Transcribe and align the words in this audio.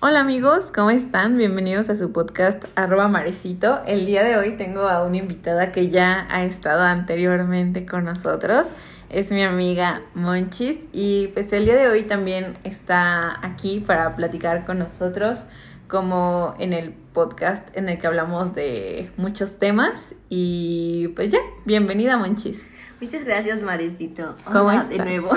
Hola 0.00 0.20
amigos, 0.20 0.72
¿cómo 0.74 0.90
están? 0.90 1.38
Bienvenidos 1.38 1.88
a 1.88 1.94
su 1.94 2.10
podcast 2.10 2.64
arroba 2.74 3.06
marecito. 3.06 3.80
El 3.86 4.06
día 4.06 4.24
de 4.24 4.36
hoy 4.36 4.56
tengo 4.56 4.88
a 4.88 5.04
una 5.04 5.18
invitada 5.18 5.70
que 5.70 5.90
ya 5.90 6.26
ha 6.30 6.44
estado 6.44 6.82
anteriormente 6.82 7.86
con 7.86 8.04
nosotros. 8.06 8.66
Es 9.08 9.30
mi 9.30 9.44
amiga 9.44 10.02
Monchis 10.14 10.80
y 10.92 11.28
pues 11.28 11.52
el 11.52 11.64
día 11.64 11.76
de 11.76 11.86
hoy 11.86 12.02
también 12.02 12.56
está 12.64 13.38
aquí 13.46 13.78
para 13.78 14.16
platicar 14.16 14.66
con 14.66 14.80
nosotros 14.80 15.44
como 15.88 16.54
en 16.58 16.72
el 16.72 16.92
podcast 16.92 17.68
en 17.76 17.88
el 17.88 17.98
que 17.98 18.06
hablamos 18.06 18.54
de 18.54 19.10
muchos 19.16 19.58
temas 19.58 20.14
y 20.28 21.08
pues 21.08 21.32
ya, 21.32 21.38
bienvenida 21.64 22.16
Monchis. 22.16 22.62
Muchas 23.00 23.24
gracias 23.24 23.62
Marecito. 23.62 24.36
¿Cómo 24.44 24.72
estás? 24.72 24.88
de 24.88 24.98
nuevo. 24.98 25.30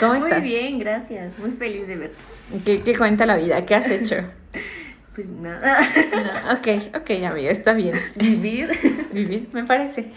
¿Cómo 0.00 0.14
Muy 0.20 0.28
estás? 0.28 0.42
bien, 0.42 0.78
gracias. 0.78 1.38
Muy 1.38 1.50
feliz 1.50 1.86
de 1.86 1.96
verte. 1.96 2.16
¿Qué, 2.64 2.82
qué 2.82 2.96
cuenta 2.96 3.26
la 3.26 3.36
vida? 3.36 3.64
¿Qué 3.66 3.74
has 3.74 3.90
hecho? 3.90 4.16
Pues 5.18 5.30
nada. 5.30 5.80
No, 6.12 6.52
ok, 6.52 6.94
ok, 6.94 7.24
amiga, 7.24 7.50
está 7.50 7.72
bien. 7.72 8.00
Vivir. 8.14 8.70
Vivir, 9.12 9.48
me 9.52 9.64
parece. 9.64 10.12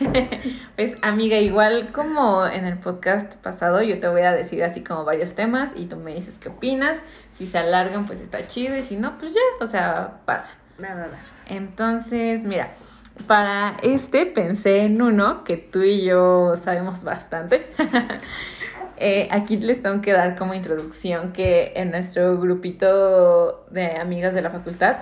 Pues 0.75 0.95
amiga, 1.01 1.37
igual 1.37 1.91
como 1.91 2.45
en 2.45 2.65
el 2.65 2.77
podcast 2.77 3.33
pasado, 3.37 3.81
yo 3.81 3.99
te 3.99 4.07
voy 4.07 4.21
a 4.21 4.31
decir 4.31 4.63
así 4.63 4.83
como 4.83 5.03
varios 5.03 5.33
temas 5.33 5.71
y 5.75 5.87
tú 5.87 5.95
me 5.95 6.13
dices 6.13 6.37
qué 6.37 6.49
opinas. 6.49 7.01
Si 7.31 7.47
se 7.47 7.57
alargan, 7.57 8.05
pues 8.05 8.19
está 8.19 8.47
chido 8.47 8.77
y 8.77 8.83
si 8.83 8.95
no, 8.95 9.17
pues 9.17 9.33
ya, 9.33 9.41
o 9.59 9.65
sea, 9.65 10.19
pasa. 10.25 10.51
Va, 10.79 10.93
va. 10.93 11.07
Entonces, 11.47 12.43
mira, 12.43 12.69
para 13.25 13.77
este 13.81 14.27
pensé 14.27 14.83
en 14.83 15.01
uno 15.01 15.43
que 15.43 15.57
tú 15.57 15.81
y 15.81 16.03
yo 16.03 16.55
sabemos 16.55 17.01
bastante. 17.01 17.71
Eh, 19.03 19.27
aquí 19.31 19.57
les 19.57 19.81
tengo 19.81 19.99
que 19.99 20.11
dar 20.11 20.35
como 20.35 20.53
introducción 20.53 21.33
que 21.33 21.73
en 21.75 21.89
nuestro 21.89 22.39
grupito 22.39 23.65
de 23.71 23.95
amigas 23.95 24.35
de 24.35 24.43
la 24.43 24.51
facultad, 24.51 24.97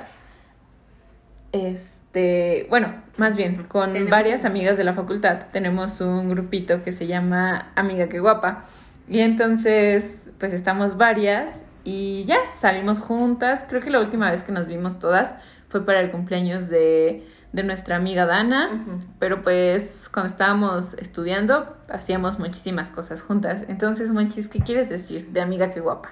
este, 1.51 2.65
bueno, 2.69 2.93
más 3.17 3.35
bien, 3.35 3.63
con 3.63 3.91
Tenemos 3.91 4.09
varias 4.09 4.45
amigas 4.45 4.77
de 4.77 4.85
la 4.85 4.93
facultad 4.93 5.47
tenemos 5.51 5.99
un 5.99 6.29
grupito 6.29 6.81
que 6.81 6.93
se 6.93 7.07
llama 7.07 7.73
Amiga 7.75 8.07
que 8.07 8.21
guapa. 8.21 8.67
Y 9.09 9.19
entonces, 9.19 10.29
pues 10.39 10.53
estamos 10.53 10.95
varias 10.95 11.65
y 11.83 12.23
ya 12.23 12.37
salimos 12.53 13.01
juntas. 13.01 13.65
Creo 13.67 13.81
que 13.81 13.89
la 13.89 13.99
última 13.99 14.31
vez 14.31 14.43
que 14.43 14.53
nos 14.53 14.65
vimos 14.65 14.99
todas 14.99 15.35
fue 15.67 15.85
para 15.85 15.99
el 15.99 16.09
cumpleaños 16.09 16.69
de, 16.69 17.27
de 17.51 17.63
nuestra 17.63 17.95
amiga 17.95 18.25
Dana. 18.25 18.85
Pero 19.19 19.41
pues 19.41 20.09
cuando 20.13 20.31
estábamos 20.31 20.93
estudiando 20.95 21.75
hacíamos 21.89 22.37
muchísimas 22.39 22.91
cosas 22.91 23.21
juntas. 23.21 23.63
Entonces, 23.67 24.11
Monchis, 24.11 24.47
¿qué 24.47 24.59
quieres 24.59 24.89
decir 24.89 25.27
de 25.29 25.41
amiga 25.41 25.71
que 25.71 25.79
guapa? 25.79 26.11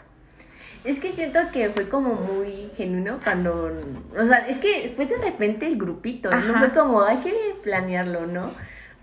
Es 0.84 1.00
que 1.00 1.12
siento 1.12 1.40
que 1.52 1.70
fue 1.70 1.90
como 1.90 2.14
muy 2.16 2.70
genuino 2.76 3.20
cuando. 3.24 3.72
O 4.18 4.26
sea, 4.26 4.48
es 4.48 4.58
que 4.58 4.94
fue 4.96 5.06
de 5.06 5.18
repente 5.18 5.68
el 5.68 5.78
grupito. 5.78 6.30
Ajá. 6.32 6.40
No 6.46 6.58
fue 6.60 6.72
como, 6.72 7.02
hay 7.04 7.18
que 7.18 7.34
planearlo, 7.62 8.26
¿no? 8.26 8.52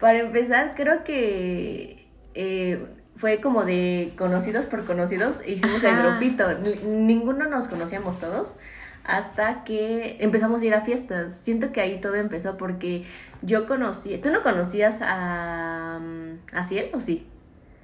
Para 0.00 0.18
empezar, 0.18 0.72
creo 0.76 1.04
que. 1.04 2.06
eh, 2.34 2.86
fue 3.16 3.40
como 3.40 3.64
de 3.64 4.12
conocidos 4.18 4.66
por 4.66 4.84
conocidos 4.86 5.40
hicimos 5.46 5.84
el 5.84 5.96
grupito. 5.96 6.58
Ni- 6.58 6.74
Ninguno 6.84 7.48
nos 7.48 7.68
conocíamos 7.68 8.18
todos 8.18 8.56
hasta 9.04 9.64
que 9.64 10.16
empezamos 10.20 10.62
a 10.62 10.64
ir 10.64 10.74
a 10.74 10.80
fiestas. 10.80 11.32
Siento 11.32 11.72
que 11.72 11.80
ahí 11.80 12.00
todo 12.00 12.14
empezó 12.14 12.56
porque 12.56 13.04
yo 13.42 13.66
conocí, 13.66 14.16
¿tú 14.18 14.30
no 14.30 14.42
conocías 14.42 15.00
a, 15.02 16.00
mm, 16.00 16.56
a 16.56 16.64
Ciel 16.64 16.90
o 16.94 17.00
sí? 17.00 17.26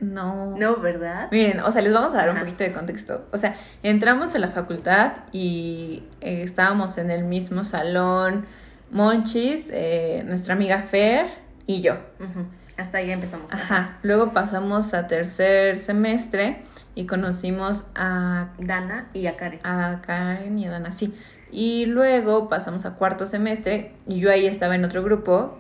No. 0.01 0.57
No, 0.57 0.77
¿verdad? 0.77 1.29
Miren, 1.31 1.61
o 1.61 1.71
sea, 1.71 1.83
les 1.83 1.93
vamos 1.93 2.15
a 2.15 2.19
dar 2.19 2.31
un 2.31 2.39
poquito 2.39 2.65
de 2.65 2.73
contexto. 2.73 3.27
O 3.33 3.39
sea, 3.39 3.57
entramos 3.83 4.35
a 4.35 4.39
la 4.39 4.49
facultad 4.49 5.13
y 5.31 6.05
eh, 6.23 6.43
estábamos 6.43 6.97
en 6.97 7.11
el 7.11 7.25
mismo 7.25 7.65
salón, 7.65 8.47
Monchis, 8.91 9.69
eh, 9.71 10.23
nuestra 10.27 10.55
amiga 10.55 10.83
Fer 10.83 11.27
y 11.67 11.83
yo. 11.83 11.99
Hasta 12.79 12.97
ahí 12.99 13.11
empezamos. 13.11 13.53
Ajá. 13.53 13.99
Luego 14.03 14.33
pasamos 14.33 14.95
a 14.95 15.07
tercer 15.07 15.77
semestre 15.77 16.63
y 16.95 17.07
conocimos 17.07 17.87
a, 17.95 18.51
Dana 18.59 19.09
y 19.13 19.27
a 19.27 19.37
Karen. 19.37 19.61
a 19.65 20.01
Karen 20.03 20.59
y 20.59 20.67
a 20.67 20.71
Dana, 20.71 20.93
sí. 20.93 21.15
Y 21.53 21.87
luego 21.87 22.49
pasamos 22.49 22.87
a 22.87 22.95
cuarto 22.95 23.27
semestre 23.27 23.93
y 24.07 24.21
yo 24.21 24.31
ahí 24.31 24.47
estaba 24.47 24.75
en 24.75 24.85
otro 24.85 25.03
grupo 25.03 25.59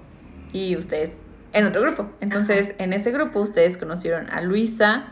y 0.53 0.77
ustedes 0.77 1.13
en 1.53 1.67
otro 1.67 1.83
grupo. 1.83 2.11
Entonces, 2.21 2.75
en 2.79 2.93
ese 2.93 3.11
grupo 3.11 3.41
ustedes 3.41 3.77
conocieron 3.77 4.31
a 4.31 4.41
Luisa, 4.41 5.05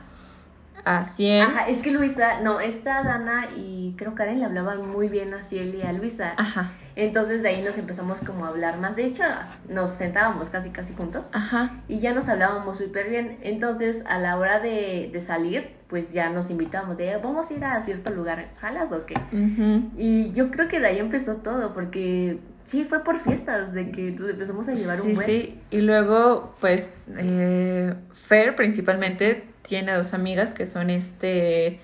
a 0.85 1.05
Cien. 1.05 1.43
Ajá, 1.43 1.69
es 1.69 1.79
que 1.79 1.91
Luisa, 1.91 2.41
no, 2.41 2.61
esta 2.61 3.03
Dana 3.03 3.49
y 3.57 3.95
creo 3.97 4.15
Karen 4.15 4.39
le 4.39 4.45
hablaban 4.45 4.89
muy 4.89 5.09
bien 5.09 5.35
a 5.35 5.43
Ciel 5.43 5.75
y 5.75 5.83
a 5.83 5.93
Luisa. 5.93 6.35
Ajá. 6.37 6.73
Entonces 6.99 7.43
de 7.43 7.49
ahí 7.51 7.63
nos 7.63 7.79
empezamos 7.79 8.21
como 8.21 8.45
a 8.45 8.49
hablar 8.49 8.79
más. 8.79 8.97
De 8.97 9.05
hecho, 9.05 9.23
nos 9.69 9.91
sentábamos 9.91 10.51
casi 10.51 10.71
casi 10.71 10.95
juntos 10.95 11.29
Ajá. 11.33 11.81
y 11.87 12.01
ya 12.01 12.13
nos 12.13 12.29
hablábamos 12.29 12.79
súper 12.79 13.09
bien. 13.09 13.39
Entonces 13.43 14.03
a 14.09 14.19
la 14.19 14.37
hora 14.37 14.59
de, 14.59 15.09
de 15.13 15.21
salir, 15.21 15.71
pues 15.87 16.13
ya 16.13 16.29
nos 16.29 16.51
invitamos 16.51 16.97
de 16.97 17.17
vamos 17.19 17.51
a 17.51 17.55
ir 17.55 17.65
a 17.65 17.81
cierto 17.81 18.11
lugar, 18.11 18.49
¿jalas 18.61 18.91
o 18.91 19.07
qué? 19.07 19.15
Ujú. 19.33 19.91
Y 19.97 20.33
yo 20.33 20.51
creo 20.51 20.67
que 20.67 20.81
de 20.81 20.89
ahí 20.89 20.99
empezó 20.99 21.37
todo, 21.37 21.73
porque 21.73 22.41
sí, 22.65 22.85
fue 22.85 23.05
por 23.05 23.19
fiestas, 23.21 23.73
de 23.73 23.93
que 23.93 24.11
nos 24.11 24.29
empezamos 24.31 24.69
a 24.69 24.75
llevar 24.75 25.01
Sí, 25.01 25.07
un 25.09 25.15
buen. 25.15 25.27
sí. 25.27 25.61
Y 25.71 25.81
luego, 25.83 26.57
pues, 26.61 26.89
eh, 27.17 27.95
Fer 28.27 28.57
principalmente 28.57 29.45
tiene 29.63 29.93
dos 29.95 30.15
amigas 30.15 30.53
que 30.53 30.67
son 30.67 30.91
este 30.91 31.81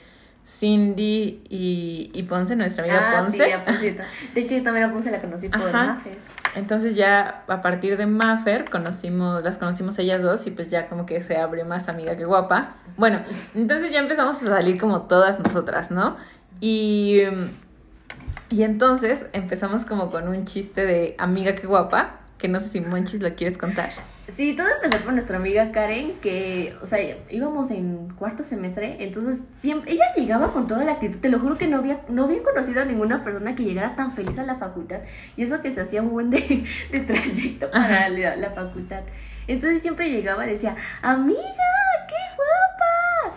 Cindy 0.46 1.42
y, 1.48 2.10
y 2.12 2.22
Ponce, 2.24 2.54
nuestra 2.56 2.84
amiga 2.84 3.10
Ah, 3.18 3.20
Ponce. 3.22 3.44
sí, 3.44 3.50
a 3.52 3.64
Poncito. 3.64 4.02
De 4.34 4.40
hecho, 4.40 4.54
yo 4.56 4.62
también 4.62 4.86
a 4.88 4.92
Ponce 4.92 5.10
la 5.10 5.20
conocí 5.20 5.48
por 5.48 5.62
Ajá. 5.68 5.84
Mafer. 5.94 6.18
Entonces 6.54 6.94
ya 6.94 7.42
a 7.48 7.62
partir 7.62 7.96
de 7.96 8.06
Maffer 8.06 8.70
conocimos, 8.70 9.42
las 9.42 9.58
conocimos 9.58 9.98
ellas 9.98 10.22
dos 10.22 10.46
y 10.46 10.52
pues 10.52 10.70
ya 10.70 10.86
como 10.88 11.04
que 11.06 11.20
se 11.20 11.36
abrió 11.36 11.64
más 11.64 11.88
amiga 11.88 12.16
que 12.16 12.24
guapa. 12.24 12.74
Bueno, 12.96 13.20
entonces 13.56 13.90
ya 13.90 13.98
empezamos 13.98 14.36
a 14.40 14.46
salir 14.46 14.78
como 14.78 15.02
todas 15.02 15.40
nosotras, 15.40 15.90
¿no? 15.90 16.16
Y, 16.60 17.22
y 18.50 18.62
entonces 18.62 19.26
empezamos 19.32 19.84
como 19.84 20.10
con 20.12 20.28
un 20.28 20.44
chiste 20.44 20.86
de 20.86 21.16
amiga 21.18 21.56
que 21.56 21.66
guapa, 21.66 22.20
que 22.44 22.48
no 22.48 22.60
sé 22.60 22.68
si 22.68 22.80
Monchis 22.82 23.22
lo 23.22 23.34
quieres 23.34 23.56
contar. 23.56 23.90
Sí, 24.28 24.54
todo 24.54 24.66
empezó 24.68 25.02
por 25.02 25.14
nuestra 25.14 25.38
amiga 25.38 25.72
Karen, 25.72 26.20
que, 26.20 26.76
o 26.82 26.84
sea, 26.84 26.98
íbamos 27.30 27.70
en 27.70 28.10
cuarto 28.18 28.42
semestre, 28.42 28.98
entonces 29.00 29.44
siempre, 29.56 29.92
ella 29.92 30.04
llegaba 30.14 30.52
con 30.52 30.66
toda 30.66 30.84
la 30.84 30.92
actitud, 30.92 31.20
te 31.20 31.30
lo 31.30 31.38
juro 31.38 31.56
que 31.56 31.66
no 31.66 31.78
había, 31.78 32.02
no 32.10 32.24
había 32.24 32.42
conocido 32.42 32.82
a 32.82 32.84
ninguna 32.84 33.24
persona 33.24 33.54
que 33.54 33.64
llegara 33.64 33.96
tan 33.96 34.14
feliz 34.14 34.38
a 34.38 34.42
la 34.42 34.56
facultad, 34.56 35.00
y 35.38 35.42
eso 35.42 35.62
que 35.62 35.70
se 35.70 35.80
hacía 35.80 36.02
un 36.02 36.10
buen 36.10 36.28
de, 36.28 36.64
de 36.92 37.00
trayecto 37.00 37.70
para 37.70 38.10
la, 38.10 38.36
la 38.36 38.50
facultad. 38.50 39.04
Entonces 39.46 39.80
siempre 39.80 40.10
llegaba 40.10 40.46
y 40.46 40.50
decía, 40.50 40.76
amiga. 41.00 41.40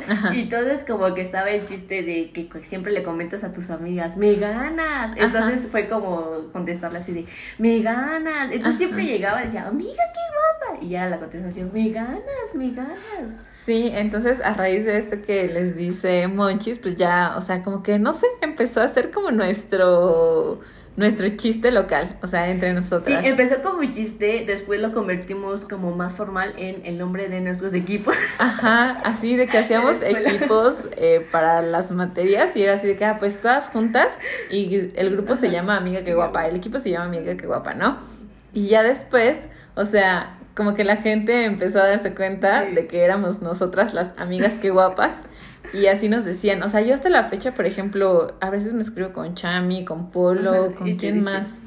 Ajá. 0.07 0.33
Y 0.33 0.41
entonces 0.41 0.83
como 0.83 1.13
que 1.13 1.21
estaba 1.21 1.49
el 1.49 1.63
chiste 1.63 2.03
de 2.03 2.31
que 2.31 2.49
siempre 2.63 2.91
le 2.91 3.03
comentas 3.03 3.43
a 3.43 3.51
tus 3.51 3.69
amigas, 3.69 4.17
me 4.17 4.35
ganas. 4.35 5.11
Entonces 5.15 5.67
fue 5.69 5.87
como 5.87 6.49
contestarle 6.51 6.99
así 6.99 7.13
de, 7.13 7.25
me 7.57 7.79
ganas. 7.79 8.51
Entonces 8.51 8.77
siempre 8.77 9.05
llegaba 9.05 9.41
y 9.41 9.45
decía, 9.45 9.67
amiga, 9.67 10.03
qué 10.13 10.67
guapa. 10.69 10.83
Y 10.83 10.89
ya 10.89 11.07
la 11.07 11.19
contestación, 11.19 11.71
me 11.73 11.89
ganas, 11.89 12.55
me 12.55 12.71
ganas. 12.71 13.39
Sí, 13.49 13.89
entonces 13.93 14.39
a 14.41 14.53
raíz 14.53 14.85
de 14.85 14.97
esto 14.97 15.21
que 15.21 15.47
les 15.47 15.75
dice 15.75 16.27
Monchis, 16.27 16.79
pues 16.79 16.95
ya, 16.95 17.35
o 17.37 17.41
sea, 17.41 17.63
como 17.63 17.83
que 17.83 17.99
no 17.99 18.13
sé, 18.13 18.27
empezó 18.41 18.81
a 18.81 18.87
ser 18.87 19.11
como 19.11 19.31
nuestro 19.31 20.61
nuestro 20.97 21.29
chiste 21.37 21.71
local, 21.71 22.17
o 22.21 22.27
sea, 22.27 22.49
entre 22.49 22.69
Sí, 22.69 22.75
nosotras. 22.75 23.23
empezó 23.25 23.61
como 23.63 23.83
chiste, 23.85 24.43
después 24.45 24.81
lo 24.81 24.91
convertimos 24.93 25.63
como 25.63 25.95
más 25.95 26.13
formal 26.15 26.53
en 26.57 26.81
el 26.85 26.97
nombre 26.97 27.29
de 27.29 27.39
nuestros 27.39 27.73
equipos. 27.73 28.17
Ajá, 28.39 28.99
así 29.05 29.35
de 29.37 29.47
que 29.47 29.59
hacíamos 29.59 29.97
equipos 30.03 30.75
eh, 30.97 31.25
para 31.31 31.61
las 31.61 31.91
materias 31.91 32.55
y 32.55 32.63
era 32.63 32.73
así 32.73 32.87
de 32.87 32.97
que, 32.97 33.05
ah, 33.05 33.17
pues 33.19 33.39
todas 33.39 33.67
juntas 33.69 34.07
y 34.51 34.91
el 34.95 35.11
grupo 35.11 35.35
se 35.35 35.49
llama 35.51 35.77
Amiga 35.77 36.03
que 36.03 36.13
guapa, 36.13 36.47
el 36.47 36.55
equipo 36.57 36.79
se 36.79 36.89
llama 36.89 37.05
Amiga 37.05 37.37
que 37.37 37.45
guapa, 37.47 37.73
¿no? 37.75 37.99
Y 38.53 38.67
ya 38.67 38.81
después, 38.83 39.37
o 39.75 39.85
sea, 39.85 40.33
como 40.55 40.73
que 40.73 40.83
la 40.83 40.97
gente 40.97 41.45
empezó 41.45 41.79
a 41.79 41.85
darse 41.87 42.15
cuenta 42.15 42.65
Sí. 42.67 42.73
de 42.73 42.87
que 42.87 43.03
éramos 43.03 43.41
nosotras 43.43 43.93
las 43.93 44.13
amigas 44.17 44.53
que 44.53 44.71
guapas 44.71 45.15
y 45.73 45.87
así 45.87 46.09
nos 46.09 46.25
decían, 46.25 46.63
o 46.63 46.69
sea, 46.69 46.81
yo 46.81 46.93
hasta 46.93 47.09
la 47.09 47.25
fecha, 47.25 47.53
por 47.53 47.65
ejemplo, 47.65 48.35
a 48.41 48.49
veces 48.49 48.73
me 48.73 48.81
escribo 48.81 49.13
con 49.13 49.35
Chami, 49.35 49.85
con 49.85 50.11
Polo, 50.11 50.65
Ajá, 50.65 50.75
con 50.75 50.95
quién 50.95 51.23
más. 51.23 51.61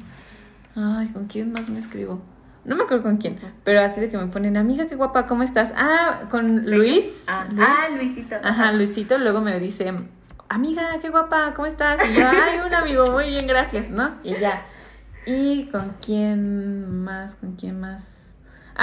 Ay, 0.74 1.08
¿con 1.08 1.26
quién 1.26 1.52
más 1.52 1.68
me 1.68 1.78
escribo? 1.78 2.20
No 2.64 2.76
me 2.76 2.84
acuerdo 2.84 3.04
con 3.04 3.16
quién, 3.16 3.38
pero 3.64 3.80
así 3.80 4.00
de 4.00 4.10
que 4.10 4.18
me 4.18 4.26
ponen, 4.26 4.56
amiga, 4.56 4.86
qué 4.86 4.94
guapa, 4.94 5.26
¿cómo 5.26 5.42
estás? 5.42 5.72
Ah, 5.74 6.22
con 6.30 6.66
Luis. 6.70 7.24
Ah, 7.26 7.46
Luis. 7.50 7.66
ah, 7.66 7.88
Luisito. 7.96 8.36
Ajá, 8.42 8.72
Luisito 8.72 9.18
luego 9.18 9.40
me 9.40 9.58
dice, 9.58 9.92
amiga, 10.48 10.98
qué 11.00 11.08
guapa, 11.08 11.54
¿cómo 11.54 11.66
estás? 11.66 11.98
Y 12.08 12.14
yo, 12.14 12.28
ay, 12.28 12.58
un 12.64 12.74
amigo, 12.74 13.10
muy 13.12 13.28
bien, 13.28 13.46
gracias, 13.46 13.88
¿no? 13.90 14.16
Y 14.22 14.36
ya. 14.38 14.62
¿Y 15.26 15.66
con 15.66 15.94
quién 16.04 17.02
más? 17.02 17.34
¿Con 17.34 17.56
quién 17.56 17.80
más? 17.80 18.29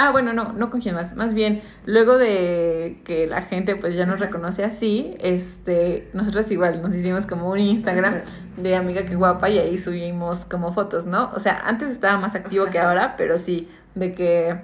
Ah, 0.00 0.12
bueno, 0.12 0.32
no, 0.32 0.52
no 0.52 0.70
con 0.70 0.80
más. 0.94 1.16
Más 1.16 1.34
bien, 1.34 1.60
luego 1.84 2.18
de 2.18 3.00
que 3.04 3.26
la 3.26 3.42
gente 3.42 3.74
pues 3.74 3.96
ya 3.96 4.06
nos 4.06 4.20
reconoce 4.20 4.62
así, 4.62 5.16
este, 5.18 6.08
nosotros 6.12 6.48
igual 6.52 6.82
nos 6.82 6.94
hicimos 6.94 7.26
como 7.26 7.50
un 7.50 7.58
Instagram 7.58 8.20
de 8.56 8.76
amiga 8.76 9.04
que 9.06 9.16
guapa 9.16 9.50
y 9.50 9.58
ahí 9.58 9.76
subimos 9.76 10.44
como 10.44 10.72
fotos, 10.72 11.04
¿no? 11.04 11.32
O 11.34 11.40
sea, 11.40 11.62
antes 11.66 11.90
estaba 11.90 12.16
más 12.16 12.36
activo 12.36 12.66
que 12.66 12.78
ahora, 12.78 13.16
pero 13.18 13.38
sí, 13.38 13.68
de 13.96 14.14
que 14.14 14.60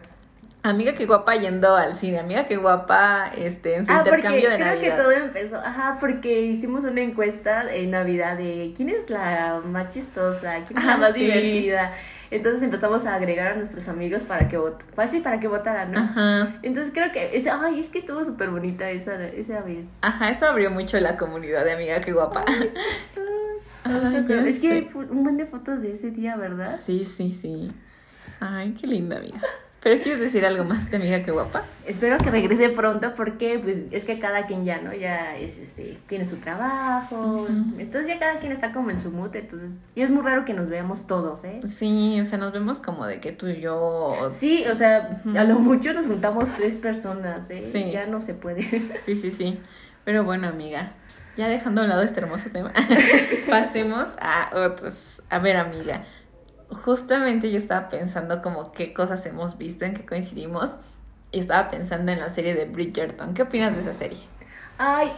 amiga 0.71 0.95
que 0.95 1.07
guapa 1.07 1.35
yendo 1.37 1.77
al 1.77 1.95
cine, 1.95 2.19
amiga 2.19 2.47
que 2.47 2.57
guapa 2.57 3.31
este 3.37 3.77
en 3.77 3.87
su 3.87 3.93
Ah, 3.93 3.99
porque 4.03 4.17
intercambio 4.21 4.51
de 4.51 4.57
creo 4.57 4.75
Navidad. 4.75 4.97
que 4.97 5.03
todo 5.03 5.11
empezó, 5.13 5.57
ajá, 5.59 5.99
porque 6.01 6.41
hicimos 6.43 6.85
una 6.85 7.01
encuesta 7.03 7.73
en 7.73 7.91
Navidad 7.91 8.37
de 8.37 8.73
quién 8.77 8.89
es 8.89 9.09
la 9.11 9.61
más 9.65 9.89
chistosa, 9.91 10.65
quién 10.67 10.79
es 10.79 10.85
la 10.85 10.95
Ah, 10.95 10.97
más 10.97 11.13
sí. 11.15 11.21
divertida. 11.21 11.93
Entonces 12.31 12.63
empezamos 12.63 13.05
a 13.05 13.15
agregar 13.15 13.49
a 13.53 13.55
nuestros 13.57 13.87
amigos 13.89 14.23
para 14.23 14.49
que 14.49 14.57
votaran, 14.57 14.87
pues 14.95 15.11
sí, 15.11 15.21
para 15.21 15.39
que 15.39 15.47
votaran, 15.49 15.93
¿no? 15.93 16.01
Ajá. 16.01 16.55
Entonces 16.63 16.93
creo 16.93 17.13
que, 17.13 17.37
esa, 17.37 17.61
ay, 17.63 17.79
es 17.79 17.89
que 17.91 17.99
estuvo 17.99 18.25
súper 18.25 18.51
bonita 18.51 18.91
esa, 18.91 19.23
esa 19.29 19.61
vez. 19.61 19.99
Ajá, 20.01 20.31
eso 20.31 20.47
abrió 20.47 20.71
mucho 20.71 20.99
la 20.99 21.17
comunidad 21.17 21.65
de 21.65 21.73
amiga 21.75 22.01
que 22.01 22.13
guapa. 22.13 22.45
Ay, 23.85 24.25
Pero 24.27 24.43
ya 24.43 24.49
es 24.49 24.59
que 24.61 24.73
hay 24.73 24.91
un 24.95 25.23
buen 25.25 25.37
de 25.37 25.45
fotos 25.45 25.83
de 25.83 25.91
ese 25.91 26.11
día, 26.11 26.37
¿verdad? 26.37 26.81
Sí, 26.85 27.05
sí, 27.05 27.37
sí. 27.39 27.71
Ay, 28.41 28.75
qué 28.81 28.87
linda 28.87 29.19
amiga. 29.19 29.41
¿Pero 29.85 30.03
quieres 30.03 30.19
decir 30.19 30.47
algo 30.47 30.65
más 30.65 30.91
de 30.91 30.97
amiga 30.97 31.23
que 31.23 31.31
guapa? 31.31 31.67
Espero 31.85 32.17
que 32.17 32.31
regrese 32.31 32.71
pronto 32.71 33.15
porque 33.15 33.61
pues 33.63 33.83
es 33.91 34.05
que 34.07 34.19
cada 34.19 34.47
quien 34.47 34.65
ya, 34.65 34.81
¿no? 34.81 34.95
Ya 34.95 35.37
es 35.37 35.59
este 35.59 35.99
tiene 36.07 36.25
su 36.25 36.39
trabajo. 36.39 37.47
Entonces 37.77 38.09
ya 38.09 38.19
cada 38.19 38.39
quien 38.39 38.51
está 38.51 38.73
como 38.73 38.89
en 38.91 38.99
su 38.99 39.11
mood, 39.11 39.37
entonces 39.37 39.77
y 39.95 40.01
es 40.01 40.09
muy 40.09 40.23
raro 40.23 40.47
que 40.47 40.55
nos 40.55 40.71
veamos 40.71 41.07
todos, 41.07 41.45
¿eh? 41.45 41.61
Sí, 41.69 42.19
o 42.19 42.25
sea, 42.25 42.39
nos 42.39 42.55
vemos 42.55 42.81
como 42.81 43.07
de 43.07 43.21
que 43.21 43.33
tú 43.33 43.47
y 43.47 43.61
yo. 43.61 44.29
Sí, 44.31 44.65
o 44.71 44.75
sea, 44.75 45.23
a 45.37 45.45
lo 45.45 45.59
mucho 45.59 45.93
nos 45.93 46.07
juntamos 46.07 46.49
tres 46.55 46.77
personas, 46.77 47.51
¿eh? 47.51 47.69
Sí. 47.71 47.91
Ya 47.93 48.07
no 48.07 48.23
se 48.23 48.33
puede. 48.33 48.63
Sí, 49.05 49.17
sí, 49.17 49.31
sí. 49.31 49.61
Pero 50.07 50.25
bueno, 50.25 50.49
amiga, 50.49 50.93
ya 51.37 51.47
dejando 51.49 51.83
a 51.83 51.85
un 51.85 51.91
lado 51.91 52.03
este 52.03 52.21
hermoso 52.21 52.49
tema, 52.51 52.73
pasemos 53.51 54.07
a 54.19 54.51
otros. 54.55 55.23
A 55.29 55.39
ver, 55.41 55.59
amiga, 55.59 56.03
justamente 56.75 57.51
yo 57.51 57.59
estaba 57.59 57.89
pensando 57.89 58.43
como 58.43 58.73
qué 58.73 58.93
cosas 58.93 59.25
hemos 59.27 59.57
visto, 59.59 59.85
en 59.85 59.95
qué 59.95 60.05
coincidimos, 60.05 60.77
y 61.33 61.41
estaba 61.41 61.69
pensando 61.69 62.13
en 62.13 62.21
la 62.21 62.29
serie 62.29 62.55
de 62.55 62.67
Bridgerton. 62.67 63.35
¿Qué 63.35 63.43
opinas 63.43 63.75
de 63.75 63.81
esa 63.81 63.93
serie? 63.93 64.21
Ay, 64.79 65.11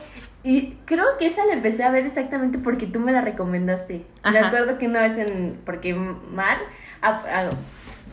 y 0.43 0.77
creo 0.85 1.17
que 1.19 1.27
esa 1.27 1.45
la 1.45 1.55
empecé 1.55 1.83
a 1.83 1.91
ver 1.91 2.07
exactamente 2.07 2.59
porque 2.59 2.87
tú 2.87 3.01
me 3.01 3.11
la 3.11 3.21
recomendaste. 3.21 4.07
Me 4.31 4.39
acuerdo 4.39 4.79
que 4.79 4.87
una 4.87 5.01
vez 5.01 5.19
en. 5.19 5.61
Porque 5.65 5.93
Mar. 5.93 6.59
ah, 7.03 7.23
ah, 7.29 7.51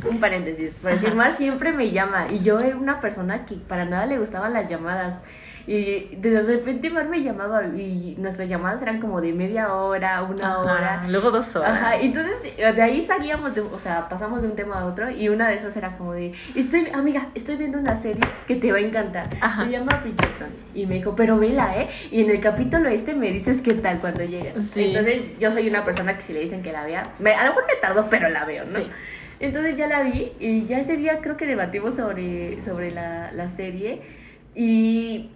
un 0.09 0.19
paréntesis. 0.19 0.77
Por 0.77 0.91
decir. 0.91 1.13
Mar 1.13 1.31
siempre 1.31 1.71
me 1.71 1.91
llama. 1.91 2.31
Y 2.31 2.39
yo 2.39 2.59
era 2.59 2.75
una 2.75 2.99
persona 2.99 3.45
que 3.45 3.55
para 3.55 3.85
nada 3.85 4.05
le 4.05 4.17
gustaban 4.17 4.53
las 4.53 4.67
llamadas. 4.67 5.21
Y 5.65 6.15
de 6.17 6.41
repente 6.41 6.89
Mar 6.89 7.07
me 7.07 7.21
llamaba. 7.21 7.63
Y 7.67 8.15
nuestras 8.19 8.49
llamadas 8.49 8.81
eran 8.81 8.99
como 8.99 9.21
de 9.21 9.31
media 9.33 9.73
hora, 9.73 10.21
una 10.23 10.51
Ajá, 10.55 10.59
hora. 10.61 11.05
Luego 11.07 11.31
dos 11.31 11.55
horas. 11.55 11.71
Ajá, 11.73 11.95
entonces 11.97 12.55
de 12.57 12.81
ahí 12.81 13.01
salíamos, 13.01 13.55
de, 13.55 13.61
o 13.61 13.79
sea, 13.79 14.09
pasamos 14.09 14.41
de 14.41 14.47
un 14.49 14.55
tema 14.55 14.79
a 14.81 14.85
otro 14.85 15.09
y 15.09 15.29
una 15.29 15.47
de 15.47 15.55
esas 15.55 15.75
era 15.77 15.97
como 15.97 16.13
de, 16.13 16.33
estoy, 16.55 16.87
amiga, 16.93 17.27
estoy 17.33 17.55
viendo 17.55 17.77
una 17.79 17.95
serie 17.95 18.21
que 18.47 18.55
te 18.55 18.71
va 18.71 18.77
a 18.79 18.81
encantar, 18.81 19.29
Ajá. 19.39 19.63
se 19.65 19.71
llama 19.71 19.99
Bridgerton, 20.03 20.49
y 20.75 20.85
me 20.85 20.95
dijo, 20.95 21.15
pero 21.15 21.37
vela, 21.37 21.77
¿eh? 21.77 21.87
Y 22.11 22.21
en 22.21 22.29
el 22.29 22.39
capítulo 22.41 22.89
este 22.89 23.13
me 23.13 23.31
dices 23.31 23.61
qué 23.61 23.73
tal 23.75 23.99
cuando 24.01 24.23
llegues. 24.23 24.57
Sí. 24.73 24.85
Entonces 24.85 25.21
yo 25.39 25.49
soy 25.51 25.67
una 25.69 25.83
persona 25.83 26.15
que 26.15 26.21
si 26.21 26.33
le 26.33 26.41
dicen 26.41 26.61
que 26.61 26.71
la 26.73 26.83
vea, 26.85 27.03
me- 27.19 27.33
a 27.33 27.43
lo 27.45 27.49
mejor 27.51 27.65
me 27.67 27.75
tardo, 27.75 28.07
pero 28.09 28.27
la 28.29 28.43
veo, 28.45 28.65
¿no? 28.65 28.79
Sí. 28.79 28.87
Entonces 29.39 29.77
ya 29.77 29.87
la 29.87 30.01
vi 30.03 30.31
y 30.39 30.65
ya 30.65 30.79
ese 30.79 30.97
día 30.97 31.19
creo 31.21 31.37
que 31.37 31.45
debatimos 31.45 31.95
sobre, 31.95 32.61
sobre 32.61 32.91
la, 32.91 33.31
la 33.31 33.47
serie 33.49 34.01
y 34.55 35.29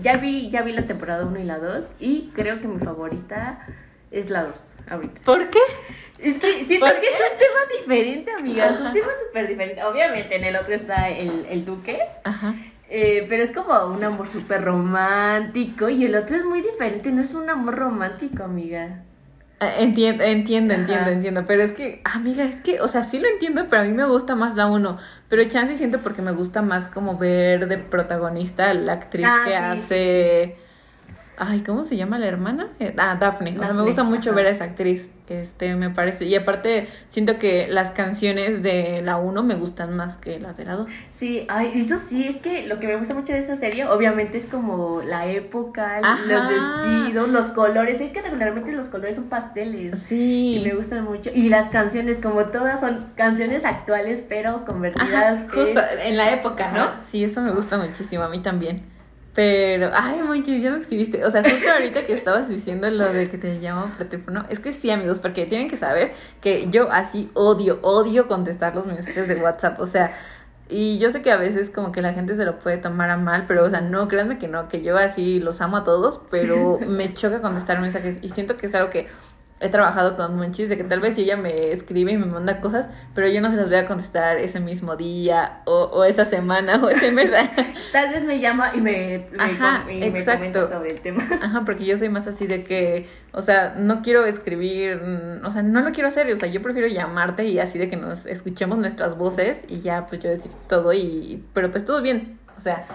ya 0.00 0.14
vi, 0.14 0.50
ya 0.50 0.62
vi 0.62 0.72
la 0.72 0.86
temporada 0.86 1.24
1 1.24 1.38
y 1.40 1.44
la 1.44 1.58
2 1.58 1.88
y 2.00 2.30
creo 2.34 2.60
que 2.60 2.68
mi 2.68 2.78
favorita 2.78 3.66
es 4.10 4.30
la 4.30 4.44
2 4.44 4.72
ahorita. 4.90 5.20
¿Por 5.24 5.50
qué? 5.50 5.58
Es 6.18 6.38
que 6.38 6.64
siento 6.64 6.86
¿Por 6.86 7.00
que 7.00 7.06
es 7.08 7.14
un 7.14 7.38
tema 7.38 7.60
diferente, 7.78 8.30
amiga. 8.32 8.70
Es 8.70 8.80
un 8.80 8.92
tema 8.92 9.08
súper 9.26 9.48
diferente. 9.48 9.82
Obviamente 9.84 10.36
en 10.36 10.44
el 10.44 10.56
otro 10.56 10.74
está 10.74 11.08
el, 11.10 11.46
el 11.50 11.64
duque. 11.64 11.98
Ajá. 12.24 12.54
eh, 12.88 13.26
pero 13.28 13.42
es 13.42 13.50
como 13.52 13.74
un 13.86 14.02
amor 14.04 14.28
súper 14.28 14.62
romántico. 14.64 15.88
Y 15.88 16.04
el 16.06 16.14
otro 16.14 16.36
es 16.36 16.44
muy 16.44 16.62
diferente. 16.62 17.10
No 17.12 17.20
es 17.20 17.34
un 17.34 17.50
amor 17.50 17.74
romántico, 17.76 18.44
amiga. 18.44 19.02
Entiendo, 19.58 20.22
entiendo, 20.22 20.74
entiendo, 20.74 21.02
Ajá. 21.04 21.12
entiendo. 21.12 21.44
Pero 21.46 21.62
es 21.62 21.72
que, 21.72 22.02
amiga, 22.04 22.44
es 22.44 22.60
que, 22.60 22.80
o 22.82 22.88
sea, 22.88 23.04
sí 23.04 23.18
lo 23.18 23.26
entiendo, 23.26 23.66
pero 23.70 23.82
a 23.82 23.84
mí 23.86 23.92
me 23.92 24.04
gusta 24.04 24.34
más 24.34 24.54
la 24.54 24.66
uno. 24.66 24.98
Pero 25.28 25.44
chance 25.48 25.76
siento 25.76 26.00
porque 26.00 26.20
me 26.20 26.32
gusta 26.32 26.60
más 26.60 26.88
como 26.88 27.16
ver 27.16 27.66
de 27.66 27.78
protagonista 27.78 28.68
a 28.70 28.74
la 28.74 28.92
actriz 28.92 29.26
Ah, 29.26 29.42
que 29.46 29.50
sí, 29.52 29.56
hace. 29.56 30.56
Ay, 31.38 31.60
¿cómo 31.60 31.84
se 31.84 31.96
llama 31.96 32.18
la 32.18 32.26
hermana? 32.28 32.68
Eh, 32.80 32.94
Ah, 32.96 33.16
Daphne. 33.20 33.56
O 33.58 33.62
sea, 33.62 33.72
me 33.74 33.82
gusta 33.82 34.02
mucho 34.04 34.30
ajá. 34.30 34.36
ver 34.36 34.46
a 34.46 34.50
esa 34.50 34.64
actriz. 34.64 35.10
Este, 35.28 35.74
me 35.74 35.90
parece. 35.90 36.24
Y 36.24 36.34
aparte, 36.36 36.88
siento 37.08 37.36
que 37.38 37.66
las 37.68 37.90
canciones 37.90 38.62
de 38.62 39.02
la 39.02 39.16
uno 39.16 39.42
me 39.42 39.56
gustan 39.56 39.96
más 39.96 40.16
que 40.16 40.38
las 40.38 40.56
de 40.56 40.64
la 40.64 40.74
dos. 40.76 40.90
Sí, 41.10 41.44
ay, 41.48 41.72
eso 41.74 41.98
sí, 41.98 42.26
es 42.26 42.36
que 42.36 42.66
lo 42.66 42.78
que 42.78 42.86
me 42.86 42.96
gusta 42.96 43.12
mucho 43.12 43.32
de 43.32 43.40
esa 43.40 43.56
serie, 43.56 43.86
obviamente 43.86 44.38
es 44.38 44.46
como 44.46 45.02
la 45.02 45.26
época, 45.26 45.98
Ajá. 46.02 46.22
los 46.26 46.48
vestidos, 46.48 47.28
los 47.28 47.46
colores. 47.46 48.00
Es 48.00 48.10
que 48.12 48.22
regularmente 48.22 48.72
los 48.72 48.88
colores 48.88 49.16
son 49.16 49.24
pasteles. 49.24 49.98
Sí. 49.98 50.58
Y 50.58 50.64
me 50.64 50.74
gustan 50.74 51.04
mucho. 51.04 51.30
Y 51.34 51.48
las 51.48 51.68
canciones, 51.68 52.18
como 52.22 52.46
todas 52.46 52.80
son 52.80 53.08
canciones 53.16 53.64
actuales, 53.64 54.24
pero 54.26 54.64
convertidas 54.64 55.38
Ajá, 55.40 55.46
justo 55.52 55.80
en- 55.80 55.98
en 56.12 56.16
la 56.16 56.30
época, 56.32 56.70
¿no? 56.72 56.90
Sí, 57.10 57.24
eso 57.24 57.40
me 57.42 57.50
gusta 57.50 57.76
muchísimo, 57.76 58.22
a 58.22 58.28
mí 58.28 58.40
también. 58.40 58.95
Pero, 59.36 59.90
ay, 59.92 60.22
Monchis, 60.22 60.62
ya 60.62 60.70
me 60.70 60.78
exhibiste. 60.78 61.22
O 61.22 61.30
sea, 61.30 61.42
justo 61.44 61.70
ahorita 61.70 62.06
que 62.06 62.14
estabas 62.14 62.48
diciendo 62.48 62.88
lo 62.88 63.12
de 63.12 63.30
que 63.30 63.36
te 63.36 63.60
llaman 63.60 63.92
por 63.92 64.06
teléfono, 64.08 64.46
es 64.48 64.60
que 64.60 64.72
sí, 64.72 64.90
amigos, 64.90 65.18
porque 65.18 65.44
tienen 65.44 65.68
que 65.68 65.76
saber 65.76 66.14
que 66.40 66.68
yo 66.70 66.90
así 66.90 67.30
odio, 67.34 67.78
odio 67.82 68.28
contestar 68.28 68.74
los 68.74 68.86
mensajes 68.86 69.28
de 69.28 69.34
WhatsApp. 69.36 69.78
O 69.78 69.84
sea, 69.84 70.14
y 70.70 70.98
yo 70.98 71.10
sé 71.10 71.20
que 71.20 71.30
a 71.30 71.36
veces 71.36 71.68
como 71.68 71.92
que 71.92 72.00
la 72.00 72.14
gente 72.14 72.34
se 72.34 72.46
lo 72.46 72.58
puede 72.58 72.78
tomar 72.78 73.10
a 73.10 73.18
mal, 73.18 73.44
pero, 73.46 73.64
o 73.64 73.68
sea, 73.68 73.82
no, 73.82 74.08
créanme 74.08 74.38
que 74.38 74.48
no, 74.48 74.68
que 74.68 74.82
yo 74.82 74.96
así 74.96 75.38
los 75.38 75.60
amo 75.60 75.76
a 75.76 75.84
todos, 75.84 76.18
pero 76.30 76.78
me 76.88 77.12
choca 77.12 77.42
contestar 77.42 77.78
mensajes 77.78 78.16
y 78.22 78.30
siento 78.30 78.56
que 78.56 78.68
es 78.68 78.74
algo 78.74 78.88
que 78.88 79.06
he 79.58 79.70
trabajado 79.70 80.16
con 80.16 80.36
Monchis, 80.36 80.68
de 80.68 80.76
que 80.76 80.84
tal 80.84 81.00
vez 81.00 81.16
ella 81.16 81.36
me 81.36 81.72
escribe 81.72 82.12
y 82.12 82.18
me 82.18 82.26
manda 82.26 82.60
cosas, 82.60 82.90
pero 83.14 83.26
yo 83.28 83.40
no 83.40 83.50
se 83.50 83.56
las 83.56 83.68
voy 83.68 83.78
a 83.78 83.86
contestar 83.86 84.36
ese 84.36 84.60
mismo 84.60 84.96
día 84.96 85.62
o, 85.64 85.84
o 85.84 86.04
esa 86.04 86.26
semana 86.26 86.76
o 86.84 86.90
ese 86.90 87.10
mes. 87.10 87.30
Tal 87.92 88.10
vez 88.10 88.24
me 88.24 88.38
llama 88.38 88.72
y 88.74 88.80
me, 88.82 89.26
me, 89.32 89.42
Ajá, 89.42 89.82
com- 89.84 89.90
y 89.92 89.98
me 90.10 90.18
exacto. 90.18 90.38
comenta 90.40 90.68
sobre 90.68 90.90
el 90.90 91.00
tema. 91.00 91.22
Ajá, 91.42 91.62
porque 91.64 91.86
yo 91.86 91.96
soy 91.96 92.10
más 92.10 92.26
así 92.26 92.46
de 92.46 92.64
que, 92.64 93.08
o 93.32 93.40
sea, 93.40 93.74
no 93.78 94.02
quiero 94.02 94.26
escribir, 94.26 95.00
o 95.42 95.50
sea, 95.50 95.62
no 95.62 95.80
lo 95.80 95.92
quiero 95.92 96.08
hacer, 96.10 96.30
o 96.30 96.36
sea, 96.36 96.48
yo 96.48 96.60
prefiero 96.60 96.88
llamarte 96.88 97.44
y 97.44 97.58
así 97.58 97.78
de 97.78 97.88
que 97.88 97.96
nos 97.96 98.26
escuchemos 98.26 98.76
nuestras 98.76 99.16
voces 99.16 99.60
y 99.68 99.80
ya, 99.80 100.06
pues 100.06 100.20
yo 100.22 100.28
decir 100.28 100.52
todo 100.68 100.92
y, 100.92 101.42
pero 101.54 101.70
pues 101.70 101.84
todo 101.84 102.02
bien, 102.02 102.38
o 102.58 102.60
sea, 102.60 102.86